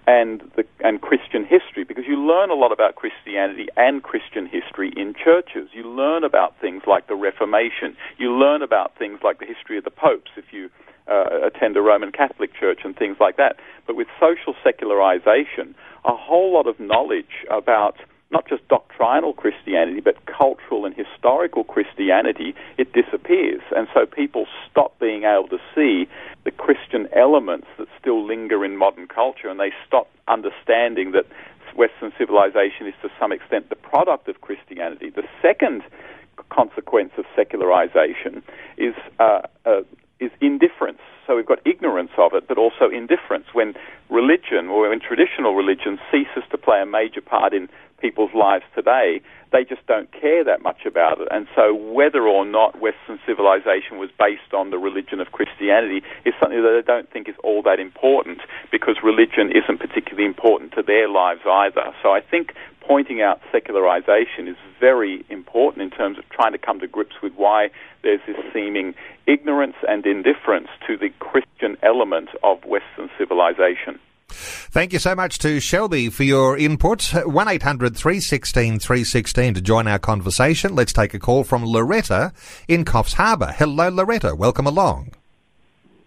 [0.07, 4.93] and the, and Christian history because you learn a lot about Christianity and Christian history
[4.97, 5.71] in churches.
[5.73, 7.97] You learn about things like the Reformation.
[8.19, 10.69] You learn about things like the history of the popes if you
[11.09, 13.57] uh, attend a Roman Catholic church and things like that.
[13.87, 15.75] But with social secularization,
[16.05, 17.97] a whole lot of knowledge about
[18.31, 23.61] not just doctrinal Christianity, but cultural and historical Christianity, it disappears.
[23.77, 26.09] And so people stop being able to see
[26.45, 31.27] the Christian elements that still linger in modern culture, and they stop understanding that
[31.75, 35.11] Western civilization is to some extent the product of Christianity.
[35.11, 35.83] The second
[36.51, 38.43] consequence of secularization
[38.77, 39.83] is uh, uh,
[40.21, 41.01] is indifference.
[41.27, 43.47] So we've got ignorance of it, but also indifference.
[43.53, 43.75] When
[44.09, 47.69] religion, or when traditional religion, ceases to play a major part in
[48.01, 49.21] people's lives today,
[49.53, 51.29] they just don't care that much about it.
[51.31, 56.35] And so whether or not Western civilization was based on the religion of Christianity is
[56.41, 58.41] something that I don't think is all that important
[58.71, 61.93] because religion isn't particularly important to their lives either.
[62.03, 66.81] So I think pointing out secularization is very important in terms of trying to come
[66.81, 67.71] to grips with why
[68.03, 68.95] there's this seeming
[69.27, 73.99] ignorance and indifference to the Christian element of Western civilization.
[74.33, 77.13] Thank you so much to Shelby for your input.
[77.13, 80.75] 1 800 316 316 to join our conversation.
[80.75, 82.33] Let's take a call from Loretta
[82.69, 83.53] in Coffs Harbour.
[83.57, 84.35] Hello, Loretta.
[84.35, 85.13] Welcome along.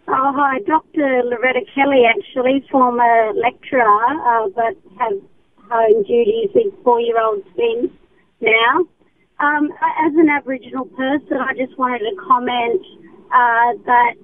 [0.07, 0.59] Oh, hi.
[0.65, 1.23] Dr.
[1.25, 5.13] Loretta Kelly, actually, former lecturer, uh, but have
[5.69, 7.91] home duties with four year old Ben
[8.41, 8.85] now.
[9.39, 12.81] Um, as an Aboriginal person, I just wanted to comment
[13.33, 14.15] uh, that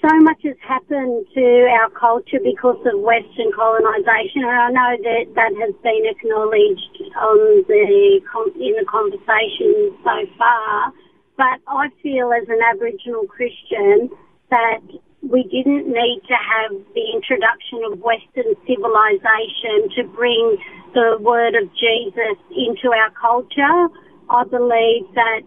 [0.00, 5.24] so much has happened to our culture because of Western colonisation, and I know that
[5.34, 8.20] that has been acknowledged on the
[8.56, 10.92] in the conversation so far.
[11.36, 14.10] But I feel, as an Aboriginal Christian,
[14.50, 14.80] that
[15.22, 20.58] we didn't need to have the introduction of Western civilization to bring
[20.94, 23.88] the word of Jesus into our culture.
[24.28, 25.42] I believe that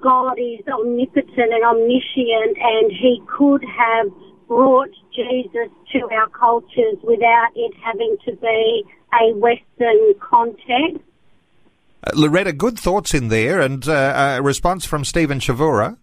[0.00, 4.08] God is omnipotent and omniscient, and He could have
[4.48, 8.84] brought Jesus to our cultures without it having to be
[9.20, 11.04] a Western context.
[12.04, 15.96] Uh, Loretta, good thoughts in there, and uh, a response from Stephen Chavura.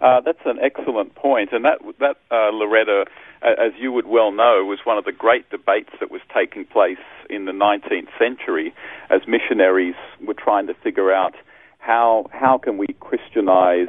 [0.00, 3.04] Uh, that's an excellent point, and that that uh, Loretta,
[3.42, 6.98] as you would well know, was one of the great debates that was taking place
[7.28, 8.74] in the 19th century
[9.10, 9.94] as missionaries
[10.26, 11.34] were trying to figure out
[11.78, 13.88] how how can we Christianize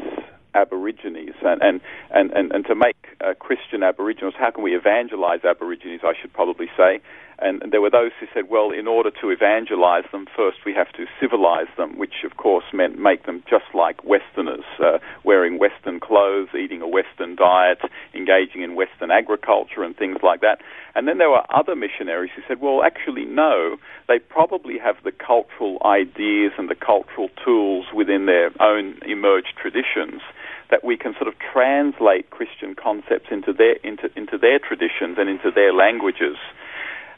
[0.54, 1.82] Aborigines and and
[2.14, 6.02] and and, and to make uh, Christian Aboriginals, how can we evangelize Aborigines?
[6.04, 7.00] I should probably say.
[7.42, 10.92] And, there were those who said, well, in order to evangelize them, first we have
[10.94, 16.00] to civilize them, which of course meant make them just like Westerners, uh, wearing Western
[16.00, 17.80] clothes, eating a Western diet,
[18.14, 20.60] engaging in Western agriculture and things like that.
[20.96, 23.78] And then there were other missionaries who said, well, actually, no,
[24.08, 30.22] they probably have the cultural ideas and the cultural tools within their own emerged traditions
[30.70, 35.30] that we can sort of translate Christian concepts into their into into their traditions and
[35.30, 36.38] into their languages.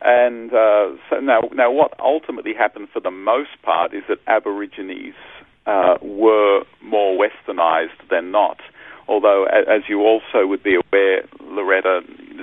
[0.03, 5.15] And uh, so now, now what ultimately happened for the most part is that Aborigines
[5.65, 8.59] uh, were more westernized than not.
[9.07, 12.01] Although, as you also would be aware, Loretta,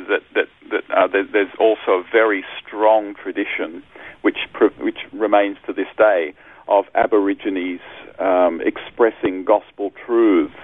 [0.08, 3.82] that that, that uh, there's also a very strong tradition,
[4.22, 4.38] which
[4.78, 6.34] which remains to this day,
[6.68, 7.80] of Aborigines
[8.18, 10.54] um, expressing gospel truths,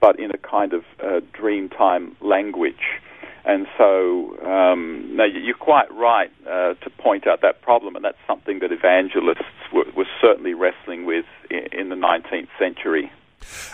[0.00, 3.00] but in a kind of uh, Dreamtime language.
[3.48, 8.18] And so, um, no, you're quite right uh, to point out that problem, and that's
[8.26, 13.10] something that evangelists were, were certainly wrestling with in, in the 19th century.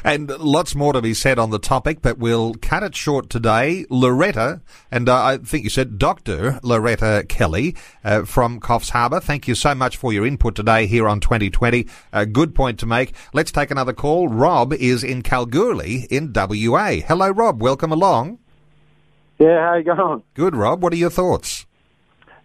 [0.04, 3.84] And lots more to be said on the topic, but we'll cut it short today.
[3.90, 4.62] Loretta,
[4.92, 6.60] and uh, I think you said Dr.
[6.62, 11.08] Loretta Kelly uh, from Coffs Harbour, thank you so much for your input today here
[11.08, 11.88] on 2020.
[12.12, 13.12] A good point to make.
[13.32, 14.28] Let's take another call.
[14.28, 17.00] Rob is in Kalgoorlie in WA.
[17.04, 17.60] Hello, Rob.
[17.60, 18.38] Welcome along.
[19.38, 20.22] Yeah, how you going?
[20.34, 20.82] Good, Rob.
[20.82, 21.66] What are your thoughts?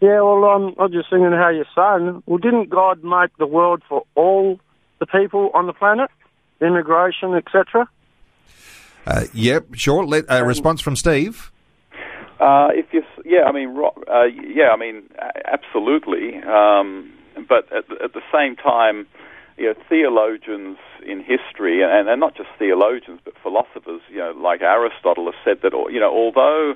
[0.02, 2.24] Yeah, well, um, I was just thinking how you're saying.
[2.26, 4.60] Well, didn't God make the world for all
[5.00, 6.10] the people on the planet,
[6.62, 7.90] immigration, etc.?
[9.06, 10.06] Uh, yep, sure.
[10.06, 11.52] Let, a uh, um, response from Steve.
[12.40, 13.76] Uh, if you, yeah, I mean,
[14.08, 15.04] uh, yeah, I mean,
[15.46, 16.38] absolutely.
[16.44, 17.12] Um,
[17.48, 19.06] but at, at, the same time,
[19.60, 24.62] you know, theologians in history, and, and not just theologians, but philosophers, you know, like
[24.62, 26.76] Aristotle, have said that, you know, although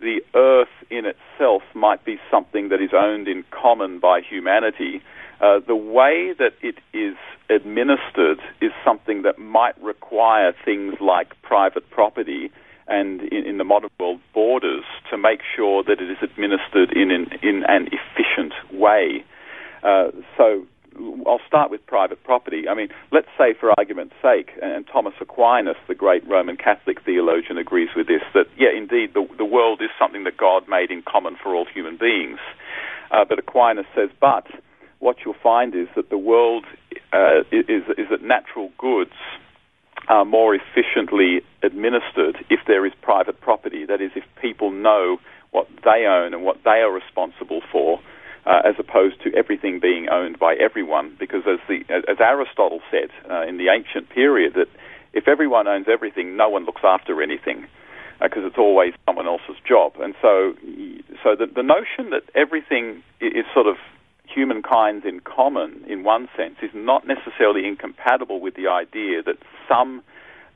[0.00, 5.00] the earth in itself might be something that is owned in common by humanity,
[5.40, 7.16] uh, the way that it is
[7.48, 12.50] administered is something that might require things like private property
[12.88, 17.10] and in, in, the modern world borders to make sure that it is administered in
[17.10, 19.24] an, in an efficient way.
[19.82, 20.64] Uh, so
[21.26, 22.68] I'll start with private property.
[22.68, 27.58] I mean, let's say, for argument's sake, and Thomas Aquinas, the great Roman Catholic theologian,
[27.58, 31.02] agrees with this, that, yeah, indeed, the, the world is something that God made in
[31.02, 32.38] common for all human beings.
[33.10, 34.46] Uh, but Aquinas says, but
[34.98, 36.64] what you'll find is that the world
[37.12, 39.12] uh, is, is that natural goods
[40.08, 43.84] are more efficiently administered if there is private property.
[43.84, 45.18] That is, if people know
[45.50, 48.00] what they own and what they are responsible for,
[48.46, 51.16] uh, as opposed to everything being owned by everyone.
[51.18, 54.68] Because as, the, as Aristotle said uh, in the ancient period, that
[55.12, 57.66] if everyone owns everything, no one looks after anything
[58.20, 59.92] because uh, it's always someone else's job.
[60.00, 60.54] And so,
[61.22, 63.76] so the, the notion that everything is sort of
[64.26, 69.36] humankind's in common, in one sense, is not necessarily incompatible with the idea that
[69.68, 70.02] some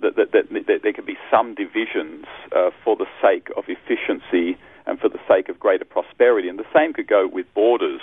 [0.01, 2.24] that, that, that, that there can be some divisions
[2.57, 4.59] uh, for the sake of efficiency
[4.91, 6.49] and for the sake of greater prosperity.
[6.49, 8.01] And the same could go with borders.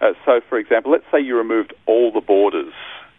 [0.00, 2.72] Uh, so, for example, let's say you removed all the borders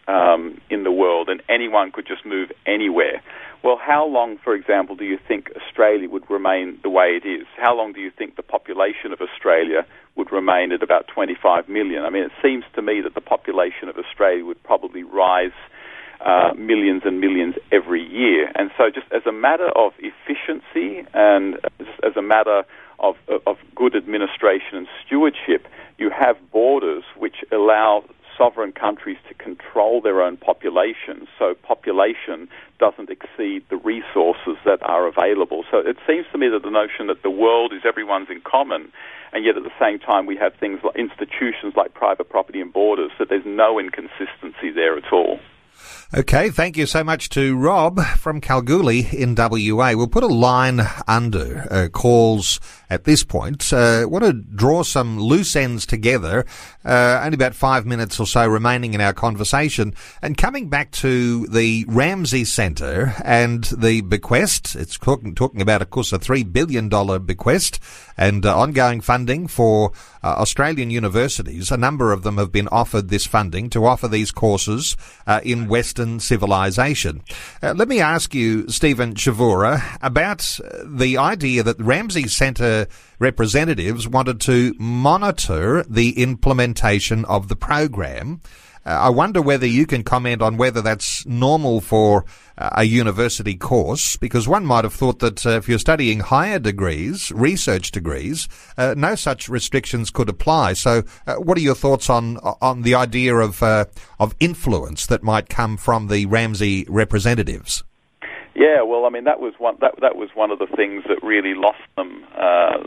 [0.08, 3.22] um, in the world and anyone could just move anywhere.
[3.62, 7.46] Well, how long, for example, do you think Australia would remain the way it is?
[7.58, 9.84] How long do you think the population of Australia
[10.16, 12.04] would remain at about 25 million?
[12.04, 15.52] I mean, it seems to me that the population of Australia would probably rise
[16.24, 18.50] uh, millions and millions every year.
[18.54, 22.64] And so, just as a matter of efficiency and just as a matter
[23.00, 25.66] of, of good administration and stewardship,
[25.98, 28.04] you have borders which allow
[28.40, 32.48] sovereign countries to control their own population, so population
[32.78, 35.62] doesn't exceed the resources that are available.
[35.70, 38.92] So it seems to me that the notion that the world is everyone's in common,
[39.34, 42.72] and yet at the same time we have things like institutions like private property and
[42.72, 45.38] borders, that there's no inconsistency there at all.
[46.12, 49.92] Okay, thank you so much to Rob from Kalgoorlie in WA.
[49.94, 52.58] We'll put a line under uh, calls
[52.90, 53.72] at this point.
[53.72, 56.44] Uh, want to draw some loose ends together.
[56.84, 59.94] Uh, only about five minutes or so remaining in our conversation.
[60.20, 65.90] And coming back to the Ramsay Centre and the bequest, it's talking, talking about, of
[65.90, 66.88] course, a $3 billion
[67.24, 67.78] bequest
[68.16, 71.70] and uh, ongoing funding for uh, Australian universities.
[71.70, 75.68] A number of them have been offered this funding to offer these courses uh, in
[75.70, 77.22] Western civilization.
[77.62, 82.86] Uh, let me ask you, Stephen Chavura, about the idea that Ramsay Centre
[83.18, 88.40] representatives wanted to monitor the implementation of the program.
[88.84, 92.24] Uh, I wonder whether you can comment on whether that's normal for
[92.56, 96.58] uh, a university course, because one might have thought that uh, if you're studying higher
[96.58, 100.72] degrees, research degrees, uh, no such restrictions could apply.
[100.72, 103.84] So, uh, what are your thoughts on on the idea of uh,
[104.18, 107.84] of influence that might come from the Ramsay representatives?
[108.54, 111.22] Yeah, well, I mean that was one that that was one of the things that
[111.22, 112.24] really lost them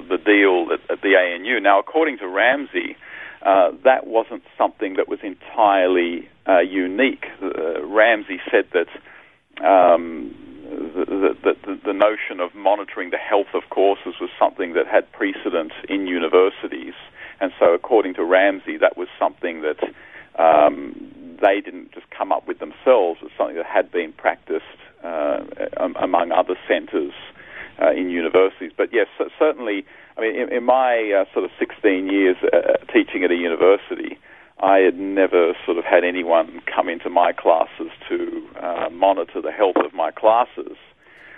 [0.10, 1.60] the deal at, at the ANU.
[1.60, 2.96] Now, according to Ramsay,
[3.46, 7.26] uh, that wasn't something that was entirely uh, unique.
[7.42, 8.88] Uh, Ramsay said that
[9.64, 10.34] um,
[10.64, 15.12] the, the, the, the, notion of monitoring the health of courses was something that had
[15.12, 16.94] precedent in universities,
[17.42, 19.80] and so according to Ramsay, that was something that
[20.42, 23.20] um, they didn't just come up with themselves.
[23.22, 24.64] It was something that had been practiced
[25.04, 25.44] uh,
[25.78, 27.14] among other centres
[27.84, 28.72] uh, in universities.
[28.76, 29.08] But yes,
[29.38, 29.86] certainly
[30.18, 34.18] I mean, in, in my uh, sort of 16 years uh, teaching at a university,
[34.62, 39.52] I had never sort of had anyone come into my classes to uh, monitor the
[39.52, 40.78] health of my classes.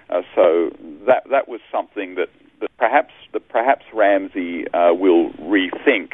[0.09, 0.69] Uh, so
[1.07, 2.29] that that was something that,
[2.59, 6.11] that perhaps that perhaps Ramsay uh, will rethink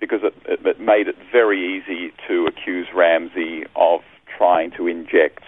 [0.00, 4.00] because it, it, it made it very easy to accuse Ramsay of
[4.38, 5.42] trying to inject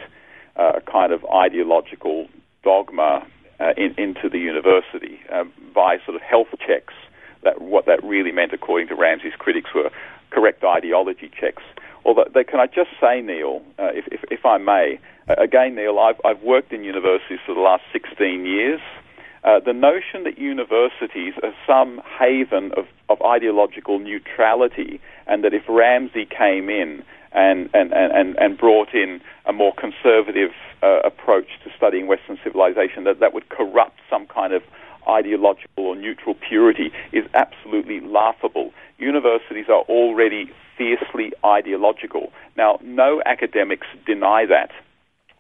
[0.57, 2.29] uh, a kind of ideological
[2.63, 3.27] dogma
[3.61, 5.45] uh, in, into the university uh,
[5.75, 6.95] by sort of health checks.
[7.43, 9.91] That what that really meant, according to Ramsay's critics, were
[10.31, 11.63] correct ideology checks.
[12.05, 15.75] Although, they, can I just say, Neil, uh, if, if, if, I may, uh, again,
[15.75, 18.81] Neil, I've, I've worked in universities for the last 16 years.
[19.43, 25.63] Uh, the notion that universities are some haven of, of ideological neutrality, and that if
[25.69, 27.05] Ramsay came in
[27.37, 30.51] and, and, and, and brought in a more conservative
[30.83, 34.63] uh, approach to studying Western civilization, that that would corrupt some kind of
[35.07, 38.73] ideological or neutral purity is absolutely laughable.
[38.99, 42.33] universities are already fiercely ideological.
[42.57, 44.71] Now, no academics deny that.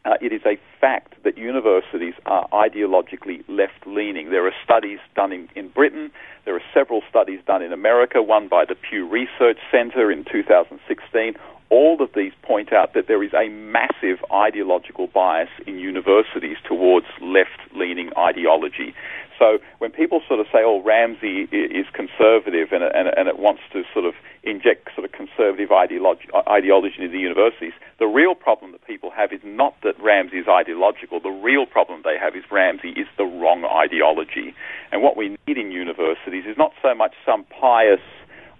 [0.07, 4.30] Uh, it is a fact that universities are ideologically left leaning.
[4.30, 6.12] There are studies done in, in Britain,
[6.44, 11.34] there are several studies done in America, one by the Pew Research Center in 2016.
[11.70, 17.07] All of these point out that there is a massive ideological bias in universities towards
[17.20, 18.94] left leaning ideology.
[19.39, 23.62] So when people sort of say, "Oh, Ramsay is conservative and, and, and it wants
[23.72, 28.72] to sort of inject sort of conservative ideology, ideology into the universities," the real problem
[28.72, 31.20] that people have is not that Ramsay is ideological.
[31.20, 34.55] The real problem they have is Ramsay is the wrong ideology.
[34.93, 38.01] And what we need in universities is not so much some pious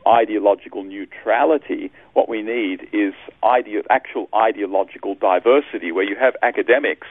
[0.07, 1.91] ideological neutrality.
[2.12, 3.12] What we need is
[3.43, 7.09] ide- actual ideological diversity, where you have academics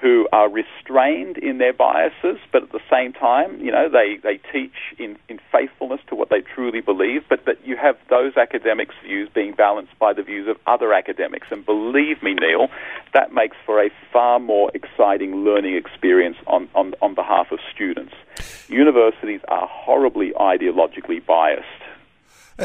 [0.00, 4.38] who are restrained in their biases, but at the same time, you know, they, they
[4.52, 8.94] teach in, in faithfulness to what they truly believe, but that you have those academics'
[9.02, 11.46] views being balanced by the views of other academics.
[11.50, 12.68] And believe me, Neil,
[13.14, 18.12] that makes for a far more exciting learning experience on, on, on behalf of students.
[18.68, 21.64] Universities are horribly ideologically biased.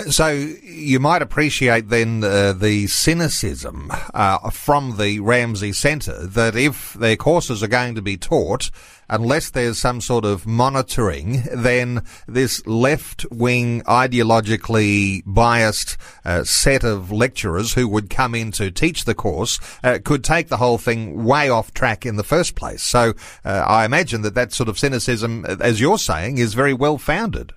[0.09, 6.93] So you might appreciate then uh, the cynicism uh, from the Ramsay Centre that if
[6.93, 8.71] their courses are going to be taught,
[9.09, 17.73] unless there's some sort of monitoring, then this left-wing, ideologically biased uh, set of lecturers
[17.73, 21.49] who would come in to teach the course uh, could take the whole thing way
[21.49, 22.81] off track in the first place.
[22.81, 23.13] So
[23.43, 27.51] uh, I imagine that that sort of cynicism, as you're saying, is very well founded.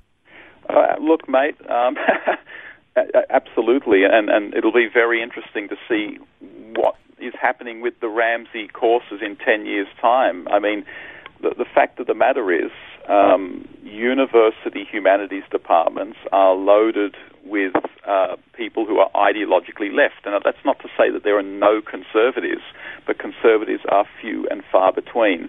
[0.68, 1.96] Uh, look, mate, um,
[3.30, 6.18] absolutely, and, and it'll be very interesting to see
[6.74, 10.48] what is happening with the Ramsay courses in 10 years' time.
[10.48, 10.84] I mean,
[11.40, 12.70] the, the fact of the matter is,
[13.08, 17.74] um, university humanities departments are loaded with
[18.06, 20.24] uh, people who are ideologically left.
[20.24, 22.62] And that's not to say that there are no conservatives,
[23.06, 25.48] but conservatives are few and far between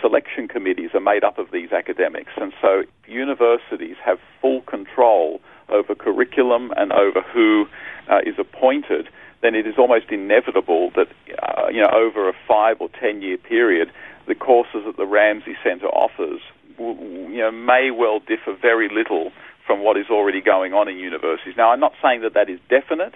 [0.00, 5.94] selection committees are made up of these academics, and so universities have full control over
[5.94, 7.66] curriculum and over who
[8.10, 9.08] uh, is appointed.
[9.42, 11.08] Then it is almost inevitable that
[11.42, 13.90] uh, you know over a five or ten year period,
[14.26, 16.40] the courses that the Ramsay Centre offers
[16.78, 19.32] you know may well differ very little
[19.66, 21.54] from what is already going on in universities.
[21.56, 23.14] Now, I'm not saying that that is definite,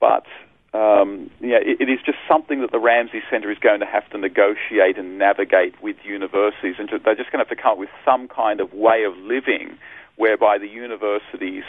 [0.00, 0.26] but
[0.74, 4.08] um, yeah, it, it is just something that the Ramsay Centre is going to have
[4.10, 7.78] to negotiate and navigate with universities, and they're just going to have to come up
[7.78, 9.78] with some kind of way of living
[10.16, 11.64] whereby the universities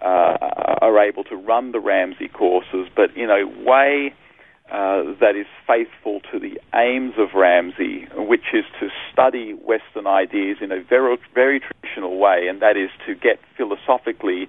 [0.00, 0.36] uh,
[0.80, 4.14] are able to run the Ramsay courses, but in a way
[4.70, 10.58] uh, that is faithful to the aims of Ramsay, which is to study Western ideas
[10.62, 14.48] in a very, very traditional way, and that is to get philosophically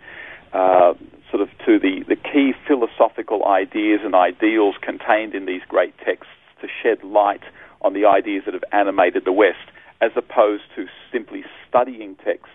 [0.53, 0.93] uh,
[1.33, 6.29] sort of to the, the key philosophical ideas and ideals contained in these great texts
[6.61, 7.41] to shed light
[7.81, 12.49] on the ideas that have animated the West, as opposed to simply studying texts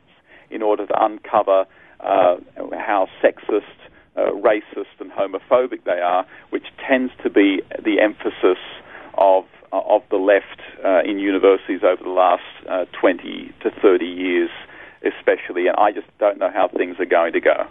[0.49, 1.67] in order to uncover
[2.01, 2.37] uh,
[2.73, 3.63] how sexist,
[4.17, 8.63] uh, racist, and homophobic they are, which tends to be the emphasis
[9.15, 14.49] of of the left uh, in universities over the last uh, 20 to 30 years
[15.03, 17.67] especially, and I just don't know how things are going to go.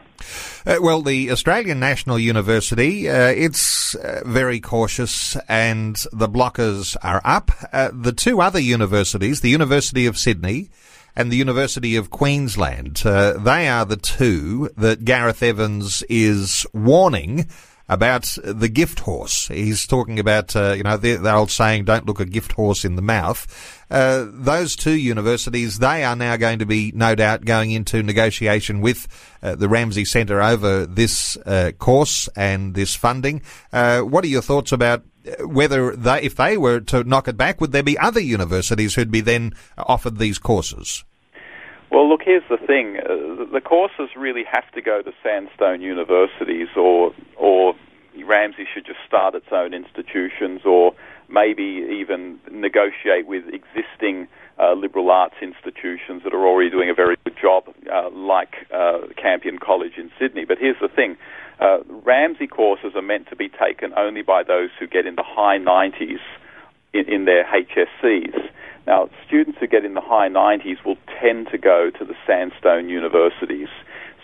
[0.66, 7.22] Uh, well, the Australian National University, uh, it's uh, very cautious and the blockers are
[7.24, 7.52] up.
[7.72, 10.70] Uh, the two other universities, the University of Sydney
[11.16, 17.48] and the University of Queensland, uh, they are the two that Gareth Evans is warning
[17.90, 19.48] about the gift horse.
[19.48, 22.84] He's talking about, uh, you know, the, the, old saying, don't look a gift horse
[22.84, 23.48] in the mouth.
[23.90, 28.82] Uh, those two universities, they are now going to be, no doubt, going into negotiation
[28.82, 29.08] with
[29.42, 33.42] uh, the Ramsay Centre over this uh, course and this funding.
[33.72, 37.38] Uh, what are your thoughts about uh, whether they, if they were to knock it
[37.38, 41.06] back, would there be other universities who'd be then offered these courses?
[41.90, 46.68] Well, look, here's the thing: uh, the courses really have to go to sandstone universities,
[46.76, 47.76] or or
[48.26, 50.94] Ramsay should just start its own institutions, or
[51.30, 54.28] maybe even negotiate with existing
[54.60, 59.00] uh, liberal arts institutions that are already doing a very good job, uh, like uh,
[59.16, 60.44] Campion College in Sydney.
[60.44, 61.16] But here's the thing:
[61.60, 65.24] uh, Ramsay courses are meant to be taken only by those who get in the
[65.24, 66.20] high 90s
[66.94, 68.50] in, in their HSCs.
[68.88, 72.88] Now, students who get in the high 90s will tend to go to the sandstone
[72.88, 73.68] universities.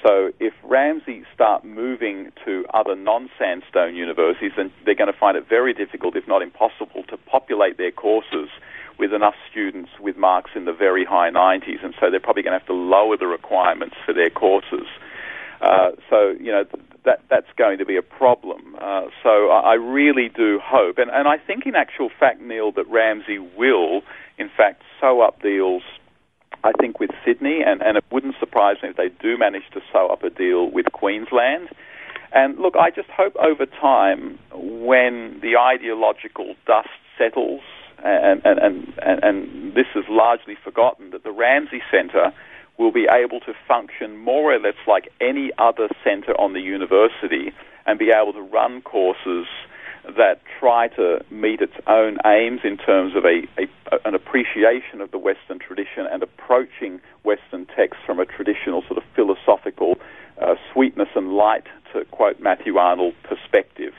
[0.01, 5.47] So if Ramsay start moving to other non-sandstone universities, then they're going to find it
[5.47, 8.49] very difficult, if not impossible, to populate their courses
[8.97, 11.83] with enough students with marks in the very high 90s.
[11.83, 14.87] And so they're probably going to have to lower the requirements for their courses.
[15.61, 16.65] Uh, so, you know,
[17.05, 18.75] that, that's going to be a problem.
[18.79, 22.87] Uh, so I, really do hope, and, and I think in actual fact, Neil, that
[22.89, 24.01] Ramsay will,
[24.37, 25.83] in fact, sew up deals
[26.63, 29.81] I think, with Sydney, and, and it wouldn't surprise me if they do manage to
[29.91, 31.67] sew up a deal with Queensland.
[32.31, 37.61] And look, I just hope over time, when the ideological dust settles,
[38.03, 42.33] and, and, and, and, and this is largely forgotten, that the Ramsay Centre
[42.77, 47.51] will be able to function more or less like any other centre on the university
[47.85, 49.45] and be able to run courses
[50.03, 53.67] that try to meet its own aims in terms of a, a,
[54.05, 59.03] an appreciation of the Western tradition and approaching Western texts from a traditional sort of
[59.15, 59.95] philosophical
[60.41, 63.93] uh, sweetness and light, to quote Matthew Arnold, perspective.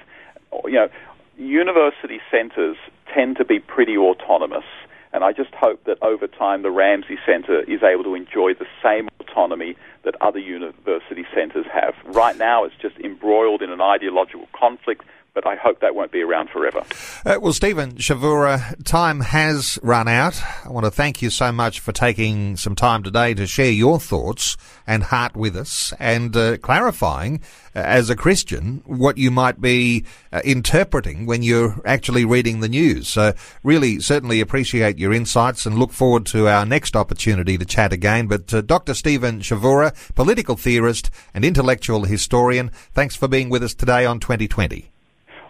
[0.64, 0.88] You know,
[1.36, 2.76] university centres
[3.12, 4.64] tend to be pretty autonomous.
[5.12, 8.66] And I just hope that over time the Ramsay Centre is able to enjoy the
[8.82, 11.94] same autonomy that other university centres have.
[12.04, 15.04] Right now it's just embroiled in an ideological conflict
[15.34, 16.82] but I hope that won't be around forever.
[17.26, 20.40] Uh, well, Stephen Chavura, time has run out.
[20.64, 23.98] I want to thank you so much for taking some time today to share your
[23.98, 24.56] thoughts
[24.86, 27.40] and heart with us and uh, clarifying,
[27.74, 32.68] uh, as a Christian, what you might be uh, interpreting when you're actually reading the
[32.68, 33.08] news.
[33.08, 37.92] So, really, certainly appreciate your insights and look forward to our next opportunity to chat
[37.92, 38.28] again.
[38.28, 38.94] But uh, Dr.
[38.94, 44.93] Stephen Chavura, political theorist and intellectual historian, thanks for being with us today on 2020.